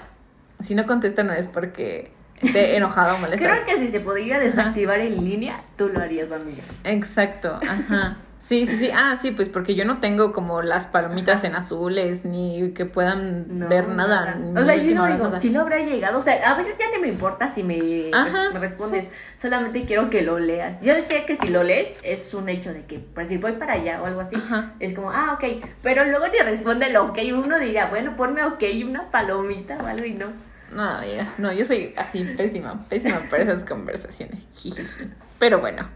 si 0.60 0.76
no 0.76 0.86
contesta 0.86 1.24
no 1.24 1.34
es 1.34 1.48
porque 1.48 2.12
esté 2.42 2.76
enojado 2.76 3.16
o 3.16 3.20
molesto. 3.20 3.46
Creo 3.46 3.66
que 3.66 3.78
si 3.78 3.88
se 3.88 4.00
podría 4.00 4.40
desactivar 4.40 5.00
en 5.00 5.24
línea, 5.24 5.62
tú 5.78 5.90
lo 5.90 6.00
harías, 6.00 6.32
amiga. 6.32 6.64
Exacto, 6.84 7.60
ajá. 7.68 8.18
Sí, 8.40 8.66
sí, 8.66 8.76
sí. 8.78 8.90
Ah, 8.94 9.18
sí, 9.22 9.32
pues 9.32 9.48
porque 9.50 9.76
yo 9.76 9.86
no 9.86 10.00
tengo 10.00 10.34
como 10.34 10.62
las 10.64 10.88
palomitas 10.88 11.44
en 11.44 11.56
azules 11.56 12.26
ni 12.26 12.72
que 12.72 12.86
puedan 12.86 13.60
No, 13.60 13.70
ver 13.70 13.88
nada. 13.88 14.36
O 14.58 14.64
sea, 14.64 14.76
yo 14.76 14.96
no 14.96 15.06
digo, 15.06 15.40
si 15.40 15.50
lo 15.52 15.62
habrá 15.62 15.78
llegado. 15.78 16.18
O 16.18 16.22
sea, 16.22 16.52
a 16.52 16.56
veces 16.56 16.78
ya 16.78 16.90
ni 16.92 16.98
me 16.98 17.08
importa 17.08 17.48
si 17.48 17.64
me, 17.64 18.10
Ajá, 18.12 18.50
me 18.52 18.60
respondes. 18.60 19.08
Solamente 19.36 19.86
quiero 19.86 20.10
que 20.10 20.24
lo 20.24 20.40
leas. 20.40 20.82
Yo 20.82 20.96
decía 20.96 21.26
que 21.26 21.36
si 21.36 21.48
lo 21.48 21.64
lees, 21.64 22.00
es 22.04 22.34
un 22.34 22.50
hecho 22.50 22.74
de 22.74 22.84
que, 22.86 22.98
por 23.00 23.26
si 23.26 23.38
voy 23.38 23.54
para 23.54 23.74
allá 23.74 24.02
o 24.02 24.08
algo 24.08 24.22
así, 24.22 24.36
Ajá. 24.36 24.74
es 24.80 24.94
como, 24.94 25.12
ah, 25.12 25.34
ok. 25.40 25.64
Pero 25.84 26.04
luego 26.06 26.28
ni 26.28 26.40
responde 26.40 26.88
el 26.88 26.98
ok. 26.98 27.20
Uno 27.34 27.60
diría, 27.60 27.86
bueno, 27.86 28.16
ponme 28.16 28.44
ok, 28.44 28.64
una 28.86 29.12
palomita 29.12 29.78
o 29.82 29.86
algo 29.86 30.06
y 30.06 30.14
no. 30.16 30.26
No, 30.72 30.84
amiga, 30.98 31.28
no, 31.38 31.52
yo 31.52 31.66
soy 31.66 31.94
así 31.98 32.24
pésima, 32.38 32.86
pésima 32.88 33.20
para 33.30 33.44
esas 33.44 33.64
conversaciones. 33.64 34.40
Pero 35.40 35.60
bueno. 35.60 35.90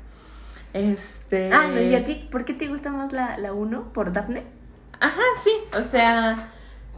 Este. 0.73 1.49
Ah, 1.53 1.67
no, 1.67 1.79
¿y 1.81 1.95
a 1.95 2.03
ti? 2.03 2.27
¿Por 2.29 2.43
qué 2.43 2.53
te 2.53 2.67
gusta 2.67 2.89
más 2.89 3.13
la, 3.13 3.37
la 3.37 3.53
1? 3.53 3.93
¿Por 3.93 4.11
Daphne? 4.11 4.43
Ajá, 4.99 5.21
sí. 5.43 5.51
O 5.77 5.81
sea. 5.81 6.49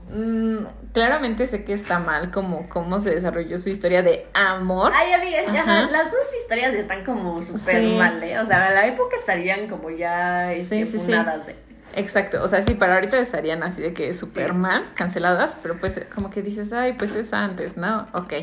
mm, 0.10 0.57
claramente 0.93 1.46
sé 1.46 1.63
que 1.63 1.74
está 1.74 2.00
mal 2.00 2.31
como 2.31 2.67
cómo 2.69 2.98
se 3.00 3.12
desarrolló 3.12 3.57
su 3.60 3.69
historia 3.69 4.01
de 4.01 4.25
amor. 4.34 4.91
Ay, 4.96 5.13
amigas, 5.13 5.46
ya, 5.53 5.63
las 5.91 6.05
dos 6.12 6.34
historias 6.41 6.74
están 6.74 7.03
como 7.03 7.39
súper 7.43 7.81
Sí. 7.81 7.96
mal, 7.98 8.24
¿eh? 8.24 8.39
O 8.39 8.46
sea, 8.46 8.69
en 8.69 8.74
la 8.75 8.88
época 8.88 9.15
estarían 9.15 9.67
como 9.67 9.91
ya 9.91 10.53
este, 10.53 10.86
Sí, 10.86 10.91
sí, 10.93 10.98
sí. 11.00 11.05
funadas, 11.05 11.48
¿eh? 11.50 11.55
Exacto, 11.98 12.44
o 12.44 12.48
sea, 12.48 12.62
sí, 12.62 12.75
para 12.75 12.94
ahorita 12.96 13.18
estarían 13.18 13.63
así 13.63 13.82
de 13.82 13.92
que 13.94 14.13
súper 14.13 14.51
Sí. 14.51 14.56
mal, 14.58 14.86
canceladas, 14.94 15.58
pero 15.62 15.80
pues 15.80 16.00
como 16.13 16.30
que 16.30 16.42
dices, 16.44 16.72
ay, 16.72 16.94
pues 16.94 17.16
es 17.16 17.34
antes, 17.34 17.75
¿no? 17.75 18.06
Ok. 18.13 18.34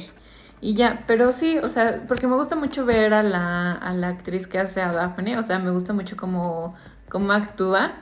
Y 0.60 0.74
ya, 0.74 1.04
pero 1.06 1.30
sí, 1.30 1.58
o 1.58 1.68
sea, 1.68 2.02
porque 2.08 2.26
me 2.26 2.34
gusta 2.34 2.56
mucho 2.56 2.84
ver 2.84 3.14
a 3.14 3.22
la, 3.22 3.72
a 3.72 3.92
la 3.94 4.08
actriz 4.08 4.46
que 4.48 4.58
hace 4.58 4.80
a 4.82 4.90
Daphne, 4.90 5.38
o 5.38 5.42
sea, 5.42 5.58
me 5.60 5.70
gusta 5.70 5.92
mucho 5.92 6.16
cómo, 6.16 6.74
cómo 7.08 7.32
actúa. 7.32 7.92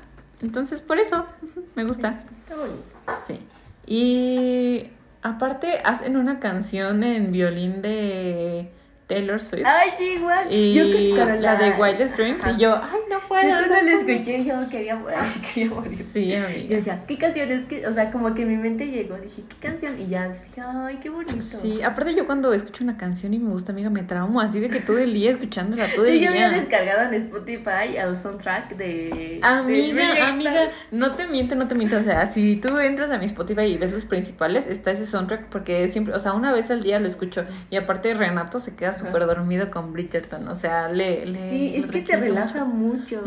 Entonces, 0.40 0.80
por 0.80 0.98
eso, 0.98 1.26
me 1.74 1.84
gusta. 1.84 2.20
Está 2.44 2.56
bonito. 2.56 2.82
Sí. 3.26 3.46
Y 3.86 4.90
aparte, 5.22 5.80
hacen 5.84 6.16
una 6.16 6.40
canción 6.40 7.02
en 7.04 7.30
violín 7.30 7.82
de 7.82 8.72
Taylor 9.06 9.40
Swift. 9.40 9.62
Ay, 9.66 9.90
sí, 9.96 10.04
igual. 10.14 10.46
Y 10.50 10.72
Yo 10.74 10.84
cuando 11.16 11.34
la 11.40 11.56
de 11.56 11.72
White 11.72 12.08
Strings, 12.08 12.38
y 12.56 12.60
yo, 12.60 12.76
ay, 12.76 12.98
no 13.10 13.18
puedo. 13.28 13.42
Yo 13.42 13.48
cuando 13.50 13.66
no 13.68 13.74
la 13.74 13.80
puedo". 13.98 14.12
escuché, 14.12 14.44
yo 14.44 14.68
quería 14.70 14.96
morir, 14.96 15.18
quería 15.54 15.70
morir. 15.70 16.06
Sí, 16.12 16.28
Yo 16.28 16.44
amiga. 16.46 16.76
decía, 16.76 17.04
¿qué 17.06 17.18
canción 17.18 17.50
es 17.52 17.66
que? 17.66 17.86
O 17.86 17.92
sea, 17.92 18.10
como 18.10 18.34
que 18.34 18.46
mi 18.46 18.56
mente 18.56 18.86
llegó, 18.86 19.16
dije, 19.16 19.42
¿qué 19.48 19.56
canción? 19.68 20.00
Y 20.00 20.06
ya 20.06 20.28
dije, 20.28 20.46
ay, 20.64 20.98
qué 21.02 21.10
bonito. 21.10 21.58
Sí, 21.60 21.82
aparte 21.82 22.14
yo 22.14 22.24
cuando 22.26 22.52
escucho 22.54 22.84
una 22.84 22.96
canción 22.96 23.34
y 23.34 23.38
me 23.38 23.50
gusta, 23.50 23.72
amiga, 23.72 23.90
me 23.90 24.02
traumo 24.02 24.40
así 24.40 24.60
de 24.60 24.68
que 24.68 24.80
todo 24.80 24.98
el 24.98 25.12
día 25.12 25.30
escuchándola, 25.32 25.86
todo 25.94 26.06
el 26.06 26.12
Sí, 26.12 26.20
yo 26.20 26.30
había 26.30 26.48
día. 26.48 26.58
descargado 26.58 27.02
en 27.08 27.14
Spotify 27.14 27.96
el 27.96 28.16
soundtrack 28.16 28.76
de. 28.76 28.86
de 28.86 29.40
Amiga, 29.42 29.94
Brilliant 29.94 30.20
amiga, 30.20 30.66
no 30.90 31.12
te 31.16 31.26
miente, 31.26 31.54
no 31.54 31.68
te 31.68 31.74
miente. 31.74 31.96
O 31.96 32.04
sea, 32.04 32.26
si 32.32 32.56
tú 32.56 32.78
entras 32.78 33.10
a 33.10 33.18
mi 33.18 33.26
Spotify 33.26 33.62
y 33.62 33.76
ves 33.78 33.92
los 33.92 34.06
principales, 34.06 34.66
está 34.66 34.90
ese 34.92 35.06
soundtrack 35.06 35.48
porque 35.48 35.88
siempre, 35.88 36.14
o 36.14 36.18
sea, 36.18 36.32
una 36.32 36.52
vez 36.52 36.70
al 36.70 36.82
día 36.82 36.98
lo 37.00 37.06
escucho. 37.08 37.44
Y 37.70 37.76
aparte 37.76 38.14
Renato 38.14 38.60
se 38.60 38.74
queda 38.74 38.91
súper 38.92 39.26
dormido 39.26 39.70
con 39.70 39.92
Bridgerton. 39.92 40.48
O 40.48 40.54
sea, 40.54 40.88
le. 40.88 41.26
le 41.26 41.38
Sí, 41.38 41.72
es 41.74 41.86
que 41.86 42.02
te 42.02 42.16
relaja 42.16 42.64
mucho. 42.64 43.22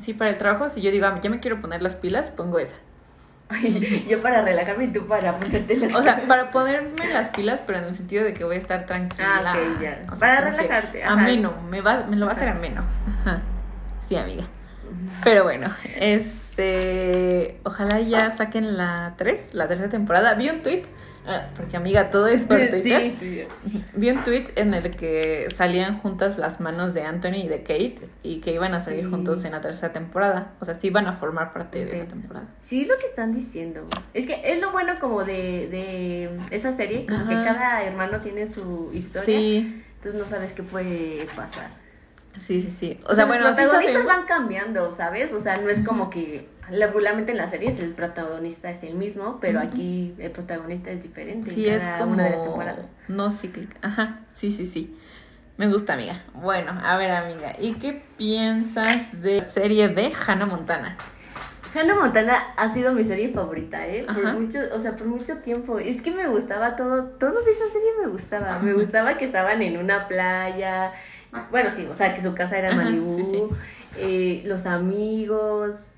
Sí, 0.00 0.14
para 0.14 0.30
el 0.30 0.38
trabajo, 0.38 0.68
si 0.68 0.80
yo 0.82 0.90
digo, 0.90 1.06
"Ah, 1.06 1.20
ya 1.22 1.30
me 1.30 1.40
quiero 1.40 1.60
poner 1.60 1.82
las 1.82 1.94
pilas, 1.94 2.30
pongo 2.30 2.58
esa. 2.58 2.76
Ay, 3.48 4.04
yo 4.08 4.20
para 4.22 4.42
relajarme 4.42 4.84
y 4.84 4.92
tú 4.92 5.06
para 5.06 5.36
ponerte 5.36 5.76
las 5.76 5.94
O 5.94 6.02
sea, 6.02 6.26
para 6.26 6.50
ponerme 6.50 7.12
las 7.12 7.28
pilas, 7.28 7.62
pero 7.66 7.78
en 7.78 7.84
el 7.84 7.94
sentido 7.94 8.24
de 8.24 8.32
que 8.32 8.44
voy 8.44 8.56
a 8.56 8.58
estar 8.58 8.86
tranquila. 8.86 9.52
Ah, 9.54 9.78
ya. 9.80 10.04
O 10.10 10.16
sea, 10.16 10.18
Para 10.18 10.40
relajarte, 10.50 11.04
ajá. 11.04 11.12
Ameno, 11.12 11.52
me, 11.68 11.80
va, 11.80 12.04
me 12.08 12.16
lo 12.16 12.26
va 12.26 12.32
a 12.32 12.34
hacer 12.34 12.48
ameno. 12.48 12.82
Ajá. 13.20 13.42
Sí, 14.00 14.16
amiga. 14.16 14.44
Pero 15.22 15.44
bueno, 15.44 15.74
este. 15.96 17.60
Ojalá 17.64 18.00
ya 18.00 18.30
saquen 18.30 18.76
la 18.76 19.14
3, 19.16 19.48
la 19.52 19.66
tercera 19.66 19.90
temporada. 19.90 20.34
Vi 20.34 20.50
un 20.50 20.62
tweet, 20.62 20.84
porque 21.56 21.76
amiga, 21.76 22.10
todo 22.10 22.26
es 22.26 22.46
por 22.46 22.58
Twitter. 22.58 22.80
Sí. 22.80 23.46
Vi 23.94 24.10
un 24.10 24.22
tweet 24.24 24.46
en 24.56 24.74
el 24.74 24.90
que 24.94 25.46
salían 25.54 25.98
juntas 25.98 26.36
las 26.38 26.60
manos 26.60 26.92
de 26.94 27.02
Anthony 27.02 27.44
y 27.44 27.48
de 27.48 27.60
Kate 27.62 27.96
y 28.22 28.40
que 28.40 28.52
iban 28.52 28.74
a 28.74 28.84
salir 28.84 29.04
Sí. 29.04 29.10
juntos 29.10 29.44
en 29.44 29.52
la 29.52 29.60
tercera 29.60 29.92
temporada. 29.92 30.52
O 30.60 30.64
sea, 30.64 30.74
sí 30.74 30.88
iban 30.88 31.06
a 31.06 31.14
formar 31.14 31.52
parte 31.52 31.84
de 31.84 31.96
esa 31.96 32.06
temporada. 32.12 32.46
Sí, 32.60 32.82
es 32.82 32.88
lo 32.88 32.96
que 32.98 33.06
están 33.06 33.32
diciendo. 33.32 33.86
Es 34.12 34.26
que 34.26 34.40
es 34.44 34.60
lo 34.60 34.70
bueno 34.72 34.94
como 35.00 35.24
de, 35.24 35.68
de 35.68 36.30
esa 36.50 36.72
serie, 36.72 37.06
como 37.06 37.26
que 37.28 37.34
Ajá. 37.34 37.44
cada 37.44 37.84
hermano 37.84 38.20
tiene 38.20 38.46
su 38.46 38.90
historia. 38.92 39.24
Sí, 39.24 39.82
Entonces 39.96 40.20
no 40.20 40.26
sabes 40.26 40.52
qué 40.52 40.62
puede 40.62 41.26
pasar. 41.34 41.68
Sí, 42.38 42.60
sí, 42.62 42.70
sí. 42.78 43.00
O 43.06 43.14
sea, 43.14 43.26
los 43.26 43.36
protagonistas 43.38 44.06
van 44.06 44.24
cambiando, 44.26 44.90
¿sabes? 44.90 45.32
O 45.32 45.40
sea, 45.40 45.56
no 45.58 45.68
es 45.68 45.80
como 45.80 46.10
que 46.10 46.48
regularmente 46.70 47.32
en 47.32 47.38
las 47.38 47.50
series 47.50 47.78
el 47.78 47.90
protagonista 47.90 48.70
es 48.70 48.82
el 48.82 48.94
mismo, 48.94 49.38
pero 49.40 49.60
aquí 49.60 50.14
el 50.18 50.30
protagonista 50.30 50.90
es 50.90 51.02
diferente 51.02 51.50
Sí, 51.50 51.66
en 51.68 51.74
es 51.74 51.82
cada 51.82 51.98
como 51.98 52.12
una 52.14 52.24
de 52.24 52.30
las 52.30 52.42
temporadas. 52.42 52.92
no 53.08 53.30
cíclica. 53.30 53.76
Ajá, 53.82 54.20
sí, 54.34 54.50
sí, 54.50 54.66
sí. 54.66 54.96
Me 55.56 55.68
gusta, 55.68 55.92
amiga. 55.92 56.22
Bueno, 56.34 56.72
a 56.82 56.96
ver, 56.96 57.10
amiga, 57.12 57.52
¿y 57.60 57.74
qué 57.74 58.02
piensas 58.16 59.22
de 59.22 59.36
la 59.38 59.44
serie 59.44 59.88
de 59.88 60.12
Hannah 60.26 60.46
Montana? 60.46 60.96
Hannah 61.74 61.94
Montana 61.96 62.36
ha 62.56 62.68
sido 62.68 62.92
mi 62.92 63.04
serie 63.04 63.28
favorita, 63.30 63.86
¿eh? 63.86 64.04
Por 64.06 64.24
Ajá. 64.26 64.32
mucho, 64.34 64.58
o 64.72 64.78
sea, 64.78 64.94
por 64.96 65.06
mucho 65.06 65.38
tiempo. 65.38 65.78
Es 65.78 66.02
que 66.02 66.10
me 66.12 66.26
gustaba 66.28 66.76
todo, 66.76 67.04
todo 67.18 67.42
de 67.42 67.50
esa 67.50 67.68
serie 67.68 67.88
me 68.00 68.06
gustaba. 68.08 68.58
Me 68.60 68.72
gustaba 68.74 69.16
que 69.16 69.24
estaban 69.24 69.60
en 69.62 69.76
una 69.76 70.06
playa. 70.08 70.92
Bueno, 71.50 71.70
sí, 71.74 71.86
o 71.86 71.94
sea, 71.94 72.14
que 72.14 72.22
su 72.22 72.34
casa 72.34 72.58
era 72.58 72.70
en 72.70 72.76
Malibú. 72.76 73.16
sí, 73.16 73.24
sí. 73.24 73.42
eh, 73.96 74.42
los 74.46 74.66
amigos. 74.66 75.90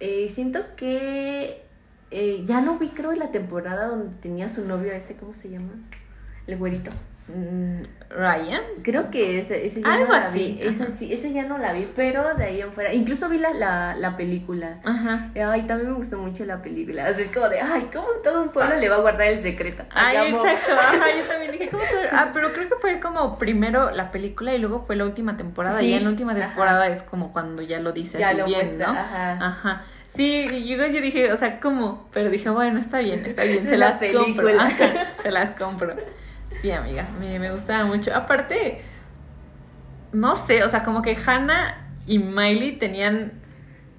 Eh, 0.00 0.28
siento 0.28 0.60
que 0.76 1.62
eh, 2.10 2.42
ya 2.46 2.60
no 2.60 2.78
vi, 2.78 2.88
creo, 2.88 3.12
la 3.12 3.30
temporada 3.30 3.88
donde 3.88 4.14
tenía 4.20 4.48
su 4.48 4.64
novio 4.64 4.92
ese, 4.92 5.16
¿cómo 5.16 5.34
se 5.34 5.50
llama? 5.50 5.72
El 6.46 6.58
güerito. 6.58 6.90
Mm, 7.26 7.82
¿Ryan? 8.10 8.62
Creo 8.82 9.10
que 9.10 9.38
ese, 9.38 9.64
ese 9.64 9.80
ya 9.80 9.94
Algo 9.94 10.06
no 10.08 10.12
la 10.12 10.28
así, 10.28 10.58
vi. 10.60 10.68
Ese, 10.68 10.82
ajá. 10.82 10.92
sí, 10.92 11.12
ese 11.12 11.32
ya 11.32 11.44
no 11.44 11.56
la 11.56 11.72
vi, 11.72 11.90
pero 11.96 12.34
de 12.34 12.44
ahí 12.44 12.60
en 12.60 12.72
fuera. 12.72 12.92
Incluso 12.92 13.28
vi 13.30 13.38
la, 13.38 13.52
la, 13.54 13.96
la 13.96 14.14
película. 14.16 14.78
Ajá. 14.84 15.30
Ay, 15.34 15.62
también 15.62 15.90
me 15.90 15.96
gustó 15.96 16.18
mucho 16.18 16.44
la 16.44 16.60
película. 16.60 17.08
O 17.10 17.12
sea, 17.14 17.22
es 17.24 17.28
como 17.28 17.48
de, 17.48 17.60
ay, 17.60 17.88
¿cómo 17.92 18.06
todo 18.22 18.42
un 18.42 18.50
pueblo 18.50 18.76
le 18.76 18.88
va 18.90 18.96
a 18.96 19.00
guardar 19.00 19.28
el 19.28 19.42
secreto? 19.42 19.84
Ay, 19.90 20.28
exacto. 20.32 20.72
Ajá, 20.78 21.04
yo 21.18 21.24
también 21.26 21.52
dije, 21.52 21.68
¿cómo 21.70 21.82
todo? 21.82 22.02
Ah, 22.12 22.30
pero 22.34 22.52
creo 22.52 22.68
que 22.68 22.76
fue 22.76 23.00
como 23.00 23.38
primero 23.38 23.90
la 23.90 24.12
película 24.12 24.54
y 24.54 24.58
luego 24.58 24.84
fue 24.86 24.94
la 24.94 25.04
última 25.04 25.36
temporada. 25.38 25.78
Sí, 25.78 25.86
y 25.86 25.94
en 25.94 26.04
la 26.04 26.10
última 26.10 26.32
ajá. 26.32 26.46
temporada 26.48 26.86
es 26.88 27.02
como 27.04 27.32
cuando 27.32 27.62
ya 27.62 27.80
lo 27.80 27.92
dice 27.92 28.18
Ya 28.18 28.34
lo 28.34 28.44
bien, 28.44 28.60
muestra, 28.60 28.86
¿no? 28.86 28.92
ajá. 28.92 29.32
Ajá. 29.46 29.84
Sí, 30.14 30.46
yo, 30.68 30.76
yo 30.86 31.00
dije, 31.00 31.32
o 31.32 31.36
sea, 31.36 31.58
¿cómo? 31.58 32.08
Pero 32.12 32.30
dije, 32.30 32.48
bueno, 32.50 32.78
está 32.78 32.98
bien, 32.98 33.24
está 33.26 33.42
bien, 33.44 33.64
se 33.68 33.76
La 33.76 33.98
las 33.98 34.12
compro. 34.14 34.48
Ajá, 34.60 35.12
se 35.22 35.30
las 35.32 35.50
compro. 35.58 35.96
Sí, 36.50 36.70
amiga, 36.70 37.08
me, 37.18 37.38
me 37.38 37.50
gustaba 37.50 37.84
mucho. 37.84 38.14
Aparte, 38.14 38.82
no 40.12 40.36
sé, 40.46 40.62
o 40.64 40.68
sea, 40.68 40.82
como 40.82 41.02
que 41.02 41.16
Hannah 41.26 41.88
y 42.06 42.18
Miley 42.18 42.78
tenían 42.78 43.32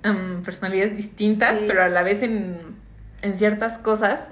em, 0.04 0.42
personalidades 0.44 0.96
distintas, 0.96 1.60
Sí. 1.60 1.66
pero 1.68 1.84
a 1.84 1.90
la 1.90 2.04
vez 2.04 2.22
en, 2.24 2.60
en 3.22 3.38
ciertas 3.38 3.78
cosas 3.78 4.30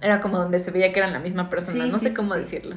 era 0.00 0.20
como 0.20 0.38
donde 0.38 0.58
se 0.60 0.70
veía 0.70 0.92
que 0.92 1.00
eran 1.00 1.12
la 1.12 1.18
misma 1.18 1.50
persona. 1.50 1.84
Sí, 1.84 1.90
no 1.90 1.98
sí, 1.98 2.08
sé 2.10 2.16
cómo 2.16 2.34
decirlo. 2.34 2.76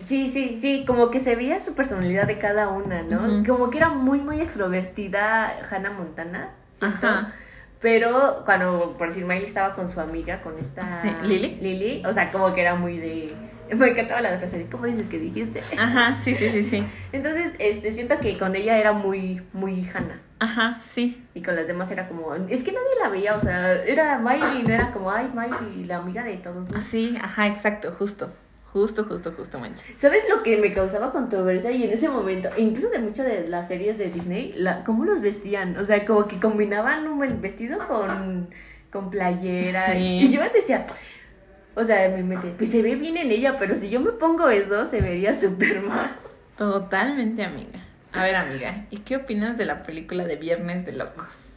Sí, 0.00 0.28
sí, 0.30 0.58
sí, 0.60 0.84
como 0.86 1.10
que 1.10 1.20
se 1.20 1.36
veía 1.36 1.60
su 1.60 1.74
personalidad 1.74 2.26
de 2.26 2.38
cada 2.38 2.68
una, 2.68 3.02
¿no? 3.02 3.44
Como 3.46 3.70
que 3.70 3.78
era 3.78 3.88
muy, 3.88 4.18
muy 4.18 4.40
extrovertida 4.40 5.52
Hannah 5.70 5.90
Montana. 5.92 6.50
Ajá. 6.80 7.32
Pero 7.82 8.42
cuando, 8.44 8.94
por 8.96 9.08
decir, 9.08 9.24
Miley 9.24 9.44
estaba 9.44 9.74
con 9.74 9.88
su 9.88 10.00
amiga, 10.00 10.40
con 10.40 10.56
esta... 10.58 11.02
Sí. 11.02 11.10
Lily, 11.24 12.02
o 12.06 12.12
sea, 12.12 12.30
como 12.30 12.54
que 12.54 12.60
era 12.60 12.76
muy 12.76 12.96
de... 12.96 13.34
Me 13.76 13.88
encantaba 13.88 14.20
la 14.20 14.36
frase, 14.36 14.66
¿cómo 14.70 14.86
dices 14.86 15.08
que 15.08 15.18
dijiste? 15.18 15.62
Ajá, 15.78 16.18
sí, 16.22 16.34
sí, 16.34 16.50
sí, 16.50 16.62
sí. 16.62 16.84
Entonces, 17.12 17.54
este, 17.58 17.90
siento 17.90 18.18
que 18.20 18.38
con 18.38 18.54
ella 18.54 18.78
era 18.78 18.92
muy, 18.92 19.42
muy 19.52 19.88
Hannah. 19.92 20.20
Ajá, 20.38 20.80
sí. 20.84 21.24
Y 21.34 21.42
con 21.42 21.56
las 21.56 21.66
demás 21.66 21.90
era 21.90 22.06
como, 22.06 22.34
es 22.34 22.62
que 22.62 22.72
nadie 22.72 22.90
la 23.00 23.08
veía, 23.08 23.34
o 23.34 23.40
sea, 23.40 23.82
era 23.82 24.18
Miley, 24.18 24.62
no 24.62 24.74
era 24.74 24.92
como, 24.92 25.10
ay, 25.10 25.30
Miley, 25.34 25.84
la 25.86 25.96
amiga 25.96 26.22
de 26.22 26.36
todos. 26.36 26.68
¿no? 26.68 26.80
Sí, 26.80 27.16
ajá, 27.20 27.46
exacto, 27.46 27.94
justo. 27.98 28.30
Justo, 28.72 29.04
justo, 29.04 29.32
justo, 29.32 29.58
manches. 29.58 30.00
¿Sabes 30.00 30.26
lo 30.30 30.42
que 30.42 30.56
me 30.56 30.72
causaba 30.72 31.12
controversia? 31.12 31.70
Y 31.72 31.84
en 31.84 31.90
ese 31.90 32.08
momento, 32.08 32.48
incluso 32.56 32.88
de 32.88 33.00
muchas 33.00 33.26
de 33.26 33.46
las 33.46 33.68
series 33.68 33.98
de 33.98 34.08
Disney, 34.08 34.52
la, 34.54 34.82
cómo 34.82 35.04
los 35.04 35.20
vestían, 35.20 35.76
o 35.76 35.84
sea, 35.84 36.06
como 36.06 36.26
que 36.26 36.40
combinaban 36.40 37.06
un 37.06 37.40
vestido 37.42 37.86
con, 37.86 38.48
con 38.90 39.10
playera. 39.10 39.92
Sí. 39.92 40.20
Y 40.22 40.32
yo 40.32 40.40
decía, 40.54 40.86
o 41.74 41.84
sea, 41.84 42.06
en 42.06 42.16
mi 42.16 42.22
mente, 42.22 42.54
pues 42.56 42.70
se 42.70 42.80
ve 42.80 42.94
bien 42.94 43.18
en 43.18 43.30
ella, 43.30 43.56
pero 43.58 43.74
si 43.74 43.90
yo 43.90 44.00
me 44.00 44.12
pongo 44.12 44.48
eso, 44.48 44.86
se 44.86 45.02
vería 45.02 45.34
súper 45.34 45.82
mal. 45.82 46.10
Totalmente, 46.56 47.44
amiga. 47.44 47.84
A 48.12 48.24
ver, 48.24 48.36
amiga, 48.36 48.86
¿y 48.90 48.98
qué 48.98 49.16
opinas 49.16 49.58
de 49.58 49.66
la 49.66 49.82
película 49.82 50.24
de 50.24 50.36
Viernes 50.36 50.86
de 50.86 50.92
Locos? 50.92 51.51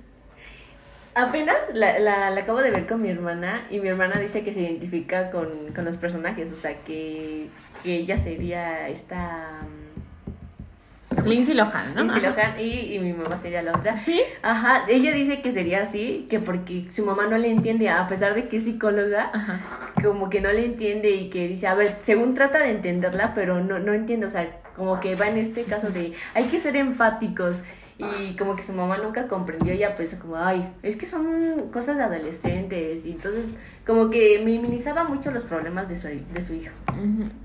Apenas 1.16 1.56
la, 1.74 1.98
la, 2.00 2.30
la 2.30 2.42
acabo 2.42 2.62
de 2.62 2.72
ver 2.72 2.86
con 2.88 3.02
mi 3.02 3.10
hermana 3.10 3.64
y 3.70 3.80
mi 3.80 3.88
hermana 3.88 4.20
dice 4.20 4.44
que 4.44 4.52
se 4.52 4.60
identifica 4.62 5.32
con, 5.32 5.48
con 5.74 5.86
los 5.86 5.96
personajes, 5.98 6.52
o 6.52 6.56
sea, 6.56 6.76
que, 6.84 7.48
que 7.84 7.96
ella 7.96 8.18
sería 8.18 8.90
esta... 8.90 9.62
mm, 9.62 11.26
Lindsay 11.26 11.54
Lohan, 11.56 11.96
¿no? 11.96 12.02
Lindsay. 12.02 12.22
Lohan 12.22 12.60
y, 12.60 12.96
y 12.96 13.00
mi 13.00 13.14
mamá 13.14 13.38
sería 13.38 13.62
la 13.62 13.72
otra. 13.72 13.96
¿Sí? 13.96 14.22
Ajá, 14.42 14.84
ella 14.90 15.14
dice 15.14 15.42
que 15.42 15.52
sería 15.52 15.84
así, 15.84 16.28
que 16.30 16.40
porque 16.42 16.88
su 16.90 17.06
mamá 17.06 17.28
no 17.28 17.38
le 17.38 17.50
entiende, 17.50 17.88
a 17.90 18.06
pesar 18.08 18.36
de 18.36 18.50
que 18.50 18.58
es 18.58 18.66
psicóloga, 18.66 19.32
Ajá. 19.34 19.62
como 20.04 20.30
que 20.30 20.42
no 20.42 20.52
le 20.52 20.66
entiende 20.66 21.12
y 21.12 21.30
que 21.30 21.48
dice, 21.48 21.68
a 21.68 21.76
ver, 21.76 21.96
según 22.02 22.34
trata 22.34 22.60
de 22.60 22.72
entenderla, 22.72 23.34
pero 23.34 23.64
no, 23.64 23.80
no 23.80 23.94
entiende, 23.94 24.26
o 24.26 24.30
sea, 24.30 24.46
como 24.76 25.00
que 25.00 25.16
va 25.16 25.30
en 25.30 25.38
este 25.38 25.64
caso 25.64 25.90
de, 25.90 26.12
hay 26.34 26.44
que 26.46 26.60
ser 26.60 26.76
empáticos. 26.76 27.56
Y 27.98 28.36
como 28.36 28.58
que 28.58 28.64
su 28.64 28.74
mamá 28.74 28.98
nunca 28.98 29.26
comprendió, 29.28 29.72
ella 29.72 29.96
pensó 29.96 30.20
como, 30.20 30.36
ay, 30.36 30.68
es 30.84 30.98
que 30.98 31.06
son 31.06 31.70
cosas 31.72 31.96
de 31.96 32.04
adolescentes. 32.04 33.06
Y 33.06 33.12
entonces 33.14 33.46
como 33.86 34.10
que 34.10 34.42
minimizaba 34.44 35.06
mucho 35.06 35.32
los 35.32 35.44
problemas 35.44 35.88
de 35.88 35.96
su, 35.96 36.08
de 36.10 36.42
su 36.42 36.54
hijo. 36.56 36.74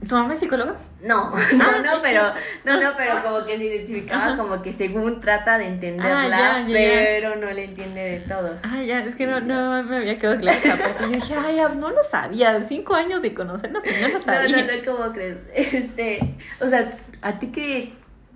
¿Tu 0.08 0.14
mamá 0.14 0.32
es 0.34 0.40
psicóloga? 0.40 0.74
No, 1.02 1.30
no, 1.56 1.82
no, 1.82 1.90
pero, 2.02 2.22
no, 2.64 2.80
no, 2.80 2.90
pero 2.96 3.14
como 3.22 3.44
que 3.46 3.58
se 3.58 3.64
identificaba 3.64 4.36
como 4.36 4.60
que 4.60 4.72
según 4.72 5.20
trata 5.20 5.56
de 5.56 5.66
entenderla, 5.68 6.56
Ah, 6.56 6.60
ya, 6.62 6.68
ya, 6.68 6.74
pero 6.74 7.36
no 7.36 7.50
le 7.52 7.64
entiende 7.64 8.00
de 8.00 8.20
todo. 8.20 8.58
Ah, 8.64 8.82
ya, 8.82 9.04
es 9.04 9.14
que 9.14 9.26
no, 9.26 9.40
no 9.40 9.84
me 9.84 9.98
había 9.98 10.18
quedado 10.18 10.40
claro 10.40 10.58
esa 10.64 10.76
parte. 10.76 11.04
Yo 11.04 11.08
dije, 11.10 11.34
ay, 11.36 11.60
no 11.76 11.90
lo 11.90 12.02
sabía. 12.02 12.60
Cinco 12.66 12.94
años 12.94 13.22
de 13.22 13.34
conocernos 13.34 13.84
y 13.86 14.00
no 14.02 14.08
lo 14.08 14.14
No, 14.18 14.20
sabía. 14.20 14.64
no, 14.64 14.72
no, 14.72 14.96
¿cómo 14.96 15.12
crees? 15.12 15.36
Este, 15.54 16.34
o 16.60 16.66
sea, 16.66 16.98
¿a 17.22 17.38
ti 17.38 17.48
qué, 17.52 17.92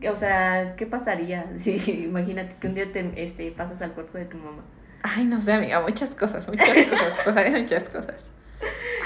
o 0.09 0.17
sea, 0.17 0.75
qué 0.77 0.87
pasaría 0.87 1.47
si, 1.57 1.77
imagínate 2.05 2.57
que 2.61 2.69
un 2.69 2.75
día 2.75 2.91
te, 2.91 3.23
este, 3.23 3.51
pasas 3.51 3.83
al 3.83 3.93
cuerpo 3.93 4.19
de 4.19 4.27
tu 4.27 4.39
mamá? 4.39 4.63
Ay, 5.03 5.27
no 5.27 5.41
sé, 5.41 5.53
amiga, 5.53 5.81
muchas 5.81 6.15
cosas, 6.15 6.49
muchas 6.49 6.87
cosas. 6.87 7.15
Pasarían 7.25 7.61
muchas 7.63 7.85
cosas. 7.85 8.25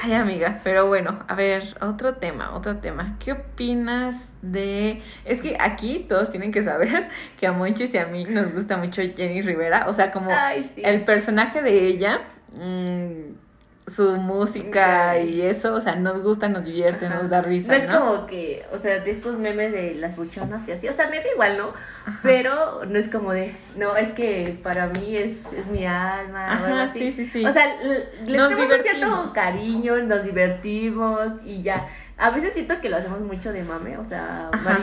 Ay, 0.01 0.13
amiga, 0.13 0.61
pero 0.63 0.87
bueno, 0.87 1.25
a 1.27 1.35
ver, 1.35 1.77
otro 1.81 2.15
tema, 2.15 2.55
otro 2.55 2.77
tema. 2.77 3.17
¿Qué 3.19 3.33
opinas 3.33 4.31
de...? 4.43 5.03
Es 5.25 5.43
que 5.43 5.57
aquí 5.59 6.07
todos 6.09 6.31
tienen 6.31 6.53
que 6.53 6.63
saber 6.63 7.09
que 7.41 7.49
a 7.49 7.53
Monchis 7.53 7.93
y 7.95 7.99
a 7.99 8.07
mí 8.07 8.25
nos 8.25 8.53
gusta 8.53 8.77
mucho 8.77 9.03
Jenny 9.03 9.43
Rivera. 9.43 9.89
O 9.89 9.93
sea, 9.93 10.13
como 10.13 10.31
Ay, 10.31 10.63
sí. 10.63 10.83
el 10.85 11.05
personaje 11.05 11.63
de 11.63 11.87
ella, 11.89 12.21
mm, 12.53 13.48
su 13.95 14.17
música 14.17 15.19
y 15.19 15.41
eso, 15.43 15.75
o 15.75 15.81
sea, 15.81 15.97
nos 15.97 16.23
gusta, 16.23 16.49
nos 16.49 16.65
divierte, 16.65 17.07
Ajá. 17.07 17.17
nos 17.21 17.31
da 17.31 17.41
risa, 17.41 17.69
No 17.69 17.75
es 17.75 17.89
¿no? 17.89 18.01
como 18.01 18.27
que, 18.27 18.67
o 18.73 18.79
sea, 18.79 18.99
de 19.01 19.11
estos 19.11 19.39
memes 19.39 19.73
de 19.73 19.95
las 19.95 20.17
buchonas 20.17 20.67
y 20.69 20.73
así, 20.73 20.89
o 20.89 20.93
sea, 20.93 21.09
me 21.09 21.17
da 21.21 21.31
igual, 21.33 21.59
¿no? 21.59 21.73
Ajá. 22.05 22.21
Pero 22.23 22.85
no 22.87 22.99
es 22.99 23.09
como 23.09 23.33
de, 23.33 23.55
no, 23.77 23.97
es 23.97 24.13
que 24.13 24.59
para 24.63 24.89
mí 24.89 25.17
es, 25.17 25.53
es 25.53 25.67
mi 25.67 25.87
alma 25.87 26.47
o 26.47 26.65
algo 26.65 26.67
Ajá, 26.67 26.83
así. 26.85 26.99
sí, 26.99 27.13
sí, 27.13 27.25
sí. 27.25 27.45
O 27.45 27.53
sea, 27.53 27.67
le, 27.83 28.01
tenemos 28.27 28.71
un 28.71 28.79
cierto 28.81 29.33
cariño, 29.35 29.97
nos 29.99 30.25
divertimos 30.25 31.33
y 31.45 31.63
ya. 31.63 31.89
A 32.17 32.31
veces 32.31 32.53
siento 32.53 32.81
que 32.81 32.89
lo 32.89 32.97
hacemos 32.97 33.21
mucho 33.21 33.53
de 33.53 33.63
mame, 33.63 33.97
o 33.97 34.05
sea, 34.05 34.51
Ajá. 34.53 34.81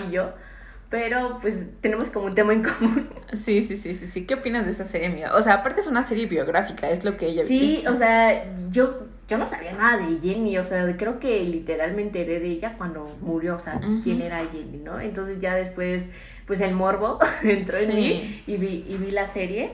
Pero 0.96 1.40
pues 1.42 1.66
tenemos 1.82 2.10
como 2.10 2.28
un 2.28 2.36
tema 2.36 2.54
en 2.54 2.64
común. 2.64 3.10
Sí, 3.34 3.64
sí, 3.64 3.75
sí, 3.75 3.94
sí, 3.96 4.08
sí. 4.08 4.25
¿Qué 4.25 4.36
opinas 4.36 4.66
de 4.66 4.72
esa 4.72 4.86
serie, 4.86 5.08
amiga? 5.08 5.36
O 5.36 5.42
sea, 5.42 5.56
aparte 5.56 5.82
es 5.82 5.88
una 5.88 6.04
serie 6.08 6.25
biográfica, 6.25 6.90
es 6.90 7.04
lo 7.04 7.18
que 7.18 7.28
ella... 7.28 7.44
Sí, 7.44 7.84
o 7.86 7.96
sea, 7.96 8.46
yo, 8.72 9.08
yo 9.28 9.38
no 9.38 9.46
sabía 9.46 9.74
nada 9.74 9.98
de 10.08 10.20
Jenny, 10.22 10.58
o 10.58 10.64
sea, 10.64 10.96
creo 10.96 11.20
que 11.20 11.44
literalmente 11.44 12.22
enteré 12.22 12.40
de 12.40 12.48
ella 12.48 12.75
cuando 12.78 13.14
murió, 13.20 13.56
o 13.56 13.60
sea, 13.60 13.82
quién 14.06 14.22
era 14.22 14.40
Jenny, 14.50 14.78
¿no? 14.78 15.02
Entonces 15.02 15.40
ya 15.40 15.54
después, 15.56 16.08
pues 16.46 16.62
el 16.62 16.74
morbo 16.74 17.20
entró 17.44 17.78
en 17.78 17.90
Sí. 17.92 17.96
mí 17.98 18.44
y 18.48 18.56
vi, 18.58 18.86
y 18.88 18.96
vi 18.96 19.12
la 19.12 19.28
serie 19.28 19.74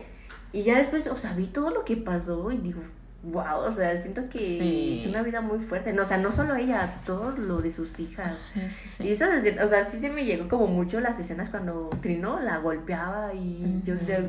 y 0.53 0.63
ya 0.63 0.77
después, 0.79 1.05
o 1.05 1.17
sea, 1.17 1.33
vi 1.33 1.45
todo 1.45 1.69
lo 1.69 1.85
que 1.85 1.97
pasó 1.97 2.51
y 2.51 2.57
digo, 2.57 2.81
wow, 3.23 3.59
o 3.65 3.71
sea, 3.71 3.95
siento 3.97 4.27
que 4.29 4.39
Sí. 4.39 4.99
es 5.01 5.07
una 5.07 5.21
vida 5.21 5.41
muy 5.41 5.59
fuerte, 5.59 5.93
no, 5.93 6.01
o 6.01 6.05
sea, 6.05 6.17
no 6.17 6.31
solo 6.31 6.55
ella, 6.55 7.01
todo 7.05 7.31
lo 7.31 7.61
de 7.61 7.69
sus 7.71 7.99
hijas. 7.99 8.51
Sí, 8.53 8.61
sí, 8.71 8.89
sí. 8.97 9.03
Y 9.07 9.11
esas 9.11 9.33
escenas, 9.33 9.65
o 9.65 9.67
sea, 9.67 9.87
sí 9.87 9.97
se 9.99 10.09
me 10.09 10.25
llegó 10.25 10.47
como 10.49 10.67
mucho 10.67 10.99
las 10.99 11.19
escenas 11.19 11.49
cuando 11.49 11.89
Trino 12.01 12.39
la 12.39 12.57
golpeaba 12.57 13.33
y 13.33 13.81
yo 13.83 13.93
decía, 13.95 14.23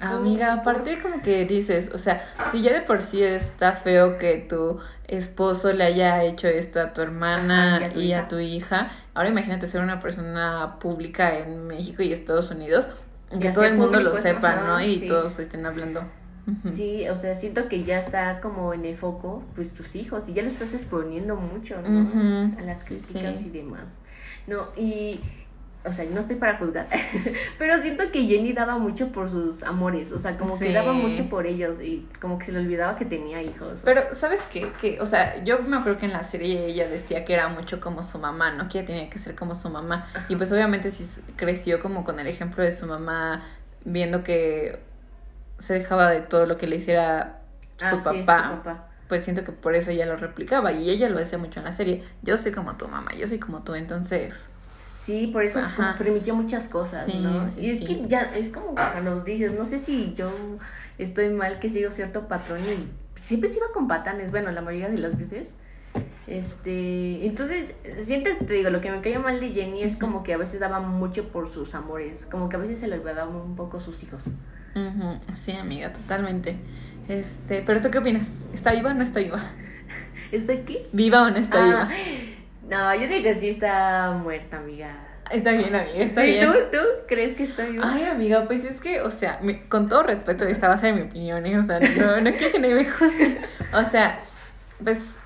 Amiga, 0.00 0.48
¿cómo? 0.48 0.60
aparte 0.62 0.98
como 1.00 1.22
que 1.22 1.44
dices, 1.44 1.90
o 1.94 1.98
sea, 1.98 2.24
si 2.50 2.62
ya 2.62 2.72
de 2.72 2.80
por 2.82 3.00
sí 3.02 3.22
está 3.22 3.72
feo 3.72 4.18
que 4.18 4.38
tu 4.38 4.80
esposo 5.06 5.72
le 5.72 5.84
haya 5.84 6.22
hecho 6.24 6.48
esto 6.48 6.80
a 6.80 6.92
tu 6.92 7.00
hermana 7.02 7.76
Ajá, 7.76 7.86
y 7.86 7.90
a 7.90 7.92
tu 7.92 8.00
y 8.00 8.12
a 8.12 8.18
hija. 8.18 8.28
tu 8.28 8.38
hija, 8.38 8.92
ahora 9.14 9.28
imagínate 9.28 9.66
ser 9.68 9.82
una 9.82 10.00
persona 10.00 10.78
pública 10.80 11.38
en 11.38 11.66
México 11.66 12.02
y 12.02 12.12
Estados 12.12 12.50
Unidos, 12.50 12.88
que 13.30 13.50
todo 13.50 13.60
sea 13.62 13.66
el 13.68 13.74
mundo 13.76 14.00
lo 14.00 14.12
eso, 14.14 14.22
sepa, 14.22 14.56
¿no? 14.66 14.80
Y 14.80 14.96
sí. 15.00 15.06
todos 15.08 15.38
estén 15.38 15.64
hablando. 15.66 16.02
Sí, 16.68 17.08
o 17.08 17.14
sea, 17.14 17.34
siento 17.34 17.68
que 17.68 17.84
ya 17.84 17.98
está 17.98 18.40
como 18.40 18.74
en 18.74 18.84
el 18.84 18.96
foco, 18.96 19.42
pues 19.54 19.72
tus 19.72 19.96
hijos, 19.96 20.28
y 20.28 20.34
ya 20.34 20.42
lo 20.42 20.48
estás 20.48 20.74
exponiendo 20.74 21.36
mucho, 21.36 21.80
¿no? 21.80 22.52
A 22.58 22.62
las 22.62 22.84
críticas 22.84 23.36
sí. 23.40 23.46
y 23.46 23.50
demás. 23.50 23.96
No, 24.46 24.68
y, 24.76 25.20
o 25.86 25.90
sea, 25.90 26.04
no 26.04 26.20
estoy 26.20 26.36
para 26.36 26.58
juzgar, 26.58 26.86
pero 27.58 27.80
siento 27.80 28.10
que 28.12 28.26
Jenny 28.26 28.52
daba 28.52 28.76
mucho 28.76 29.10
por 29.10 29.28
sus 29.30 29.62
amores, 29.62 30.12
o 30.12 30.18
sea, 30.18 30.36
como 30.36 30.58
Sí. 30.58 30.66
que 30.66 30.72
daba 30.74 30.92
mucho 30.92 31.30
por 31.30 31.46
ellos 31.46 31.80
y 31.80 32.06
como 32.20 32.38
que 32.38 32.44
se 32.44 32.52
le 32.52 32.58
olvidaba 32.58 32.94
que 32.96 33.06
tenía 33.06 33.42
hijos. 33.42 33.80
Pero, 33.82 34.02
sea. 34.02 34.14
¿sabes 34.14 34.42
qué? 34.52 34.70
Que, 34.80 35.00
o 35.00 35.06
sea, 35.06 35.42
yo 35.44 35.60
me 35.62 35.78
acuerdo 35.78 35.98
que 35.98 36.04
en 36.06 36.12
la 36.12 36.24
serie 36.24 36.66
ella 36.66 36.86
decía 36.88 37.24
que 37.24 37.32
era 37.32 37.48
mucho 37.48 37.80
como 37.80 38.02
su 38.02 38.18
mamá, 38.18 38.52
¿no? 38.52 38.68
Que 38.68 38.80
ella 38.80 38.86
tenía 38.86 39.08
que 39.08 39.18
ser 39.18 39.34
como 39.34 39.54
su 39.54 39.70
mamá. 39.70 40.08
Y 40.28 40.36
pues 40.36 40.52
obviamente 40.52 40.90
sí 40.90 41.06
creció 41.36 41.80
como 41.80 42.04
con 42.04 42.20
el 42.20 42.26
ejemplo 42.26 42.62
de 42.62 42.72
su 42.72 42.86
mamá, 42.86 43.44
viendo 43.86 44.22
que 44.22 44.80
se 45.58 45.74
dejaba 45.74 46.10
de 46.10 46.20
todo 46.20 46.46
lo 46.46 46.56
que 46.56 46.66
le 46.66 46.76
hiciera 46.76 47.40
su 47.78 47.86
Ah, 47.86 47.98
sí, 48.10 48.22
papá. 48.24 48.88
Pues 49.08 49.24
siento 49.24 49.44
que 49.44 49.52
por 49.52 49.74
eso 49.74 49.90
ella 49.90 50.06
lo 50.06 50.16
replicaba. 50.16 50.72
Y 50.72 50.88
ella 50.90 51.08
lo 51.08 51.18
decía 51.18 51.38
mucho 51.38 51.60
en 51.60 51.64
la 51.66 51.72
serie. 51.72 52.04
Yo 52.22 52.36
soy 52.36 52.52
como 52.52 52.76
tu 52.76 52.88
mamá, 52.88 53.12
yo 53.14 53.26
soy 53.26 53.38
como 53.38 53.62
tú, 53.62 53.74
entonces... 53.74 54.48
Sí, 54.94 55.26
por 55.26 55.42
eso 55.42 55.60
permitió 55.98 56.34
muchas 56.34 56.68
cosas, 56.68 57.04
Sí, 57.06 57.18
¿no? 57.18 57.48
sí, 57.50 57.60
y 57.60 57.70
es 57.70 57.78
sí. 57.80 57.84
que 57.84 58.06
ya 58.06 58.22
es 58.22 58.48
como 58.48 58.74
cuando 58.74 59.10
nos 59.10 59.24
dices, 59.24 59.54
no 59.56 59.64
sé 59.64 59.78
si 59.78 60.14
yo 60.14 60.30
estoy 60.98 61.28
mal 61.30 61.58
que 61.58 61.68
sigo 61.68 61.90
cierto 61.90 62.26
patrón 62.28 62.60
y 62.60 62.88
siempre 63.20 63.50
se 63.50 63.58
iba 63.58 63.66
con 63.74 63.88
patanes, 63.88 64.30
bueno, 64.30 64.50
la 64.52 64.62
mayoría 64.62 64.88
de 64.88 64.98
las 64.98 65.18
veces. 65.18 65.58
Este, 66.26 67.26
entonces, 67.26 67.66
siempre 68.00 68.34
te 68.34 68.52
digo, 68.54 68.70
lo 68.70 68.80
que 68.80 68.90
me 68.90 69.00
caía 69.02 69.18
mal 69.18 69.40
de 69.40 69.50
Jenny 69.50 69.82
es 69.82 69.96
como 69.96 70.22
que 70.22 70.32
a 70.32 70.38
veces 70.38 70.60
daba 70.60 70.80
mucho 70.80 71.28
por 71.28 71.48
sus 71.50 71.74
amores, 71.74 72.26
como 72.30 72.48
que 72.48 72.56
a 72.56 72.58
veces 72.60 72.78
se 72.78 72.88
le 72.88 72.96
olvidaban 72.98 73.34
un 73.34 73.56
poco 73.56 73.80
sus 73.80 74.02
hijos. 74.04 74.24
Sí, 75.36 75.52
amiga, 75.52 75.92
totalmente. 75.92 76.56
Este, 77.08 77.62
pero 77.66 77.80
¿tú 77.80 77.90
qué 77.90 77.98
opinas? 77.98 78.28
¿Está 78.54 78.72
viva 78.72 78.90
o 78.90 78.94
no 78.94 79.02
está 79.02 79.20
viva? 79.20 79.50
¿Está 80.32 80.52
aquí? 80.52 80.78
¿Viva 80.92 81.22
o 81.22 81.30
no 81.30 81.36
está 81.36 81.58
Ah, 81.62 81.88
viva? 81.88 81.88
no, 82.68 82.94
yo 83.00 83.06
digo 83.08 83.22
que 83.22 83.34
sí 83.34 83.48
está 83.48 84.10
muerta, 84.22 84.58
amiga. 84.58 84.96
Está 85.30 85.52
bien, 85.52 85.74
amiga, 85.74 85.94
está 85.96 86.24
¿Y 86.26 86.32
bien. 86.32 86.46
tú, 86.46 86.58
tú 86.72 86.78
crees 87.08 87.32
que 87.32 87.44
está 87.44 87.64
viva? 87.64 87.84
Ay, 87.86 88.04
amiga, 88.04 88.44
pues 88.46 88.64
es 88.64 88.80
que, 88.80 89.00
o 89.00 89.10
sea, 89.10 89.38
mi- 89.42 89.60
con 89.60 89.88
todo 89.88 90.02
respeto, 90.02 90.44
esta 90.44 90.68
va 90.68 90.74
a 90.74 90.78
ser 90.78 90.92
mi 90.94 91.02
opinión, 91.02 91.46
¿eh? 91.46 91.58
O 91.58 91.62
sea, 91.62 91.78
no, 91.80 92.20
no 92.20 92.30
quiero 92.32 92.52
que 92.52 92.58
nadie 92.58 92.74
me 92.74 92.84
juzgue. 92.90 93.38
O 93.72 93.84
sea, 93.84 94.20
pues 94.82 95.16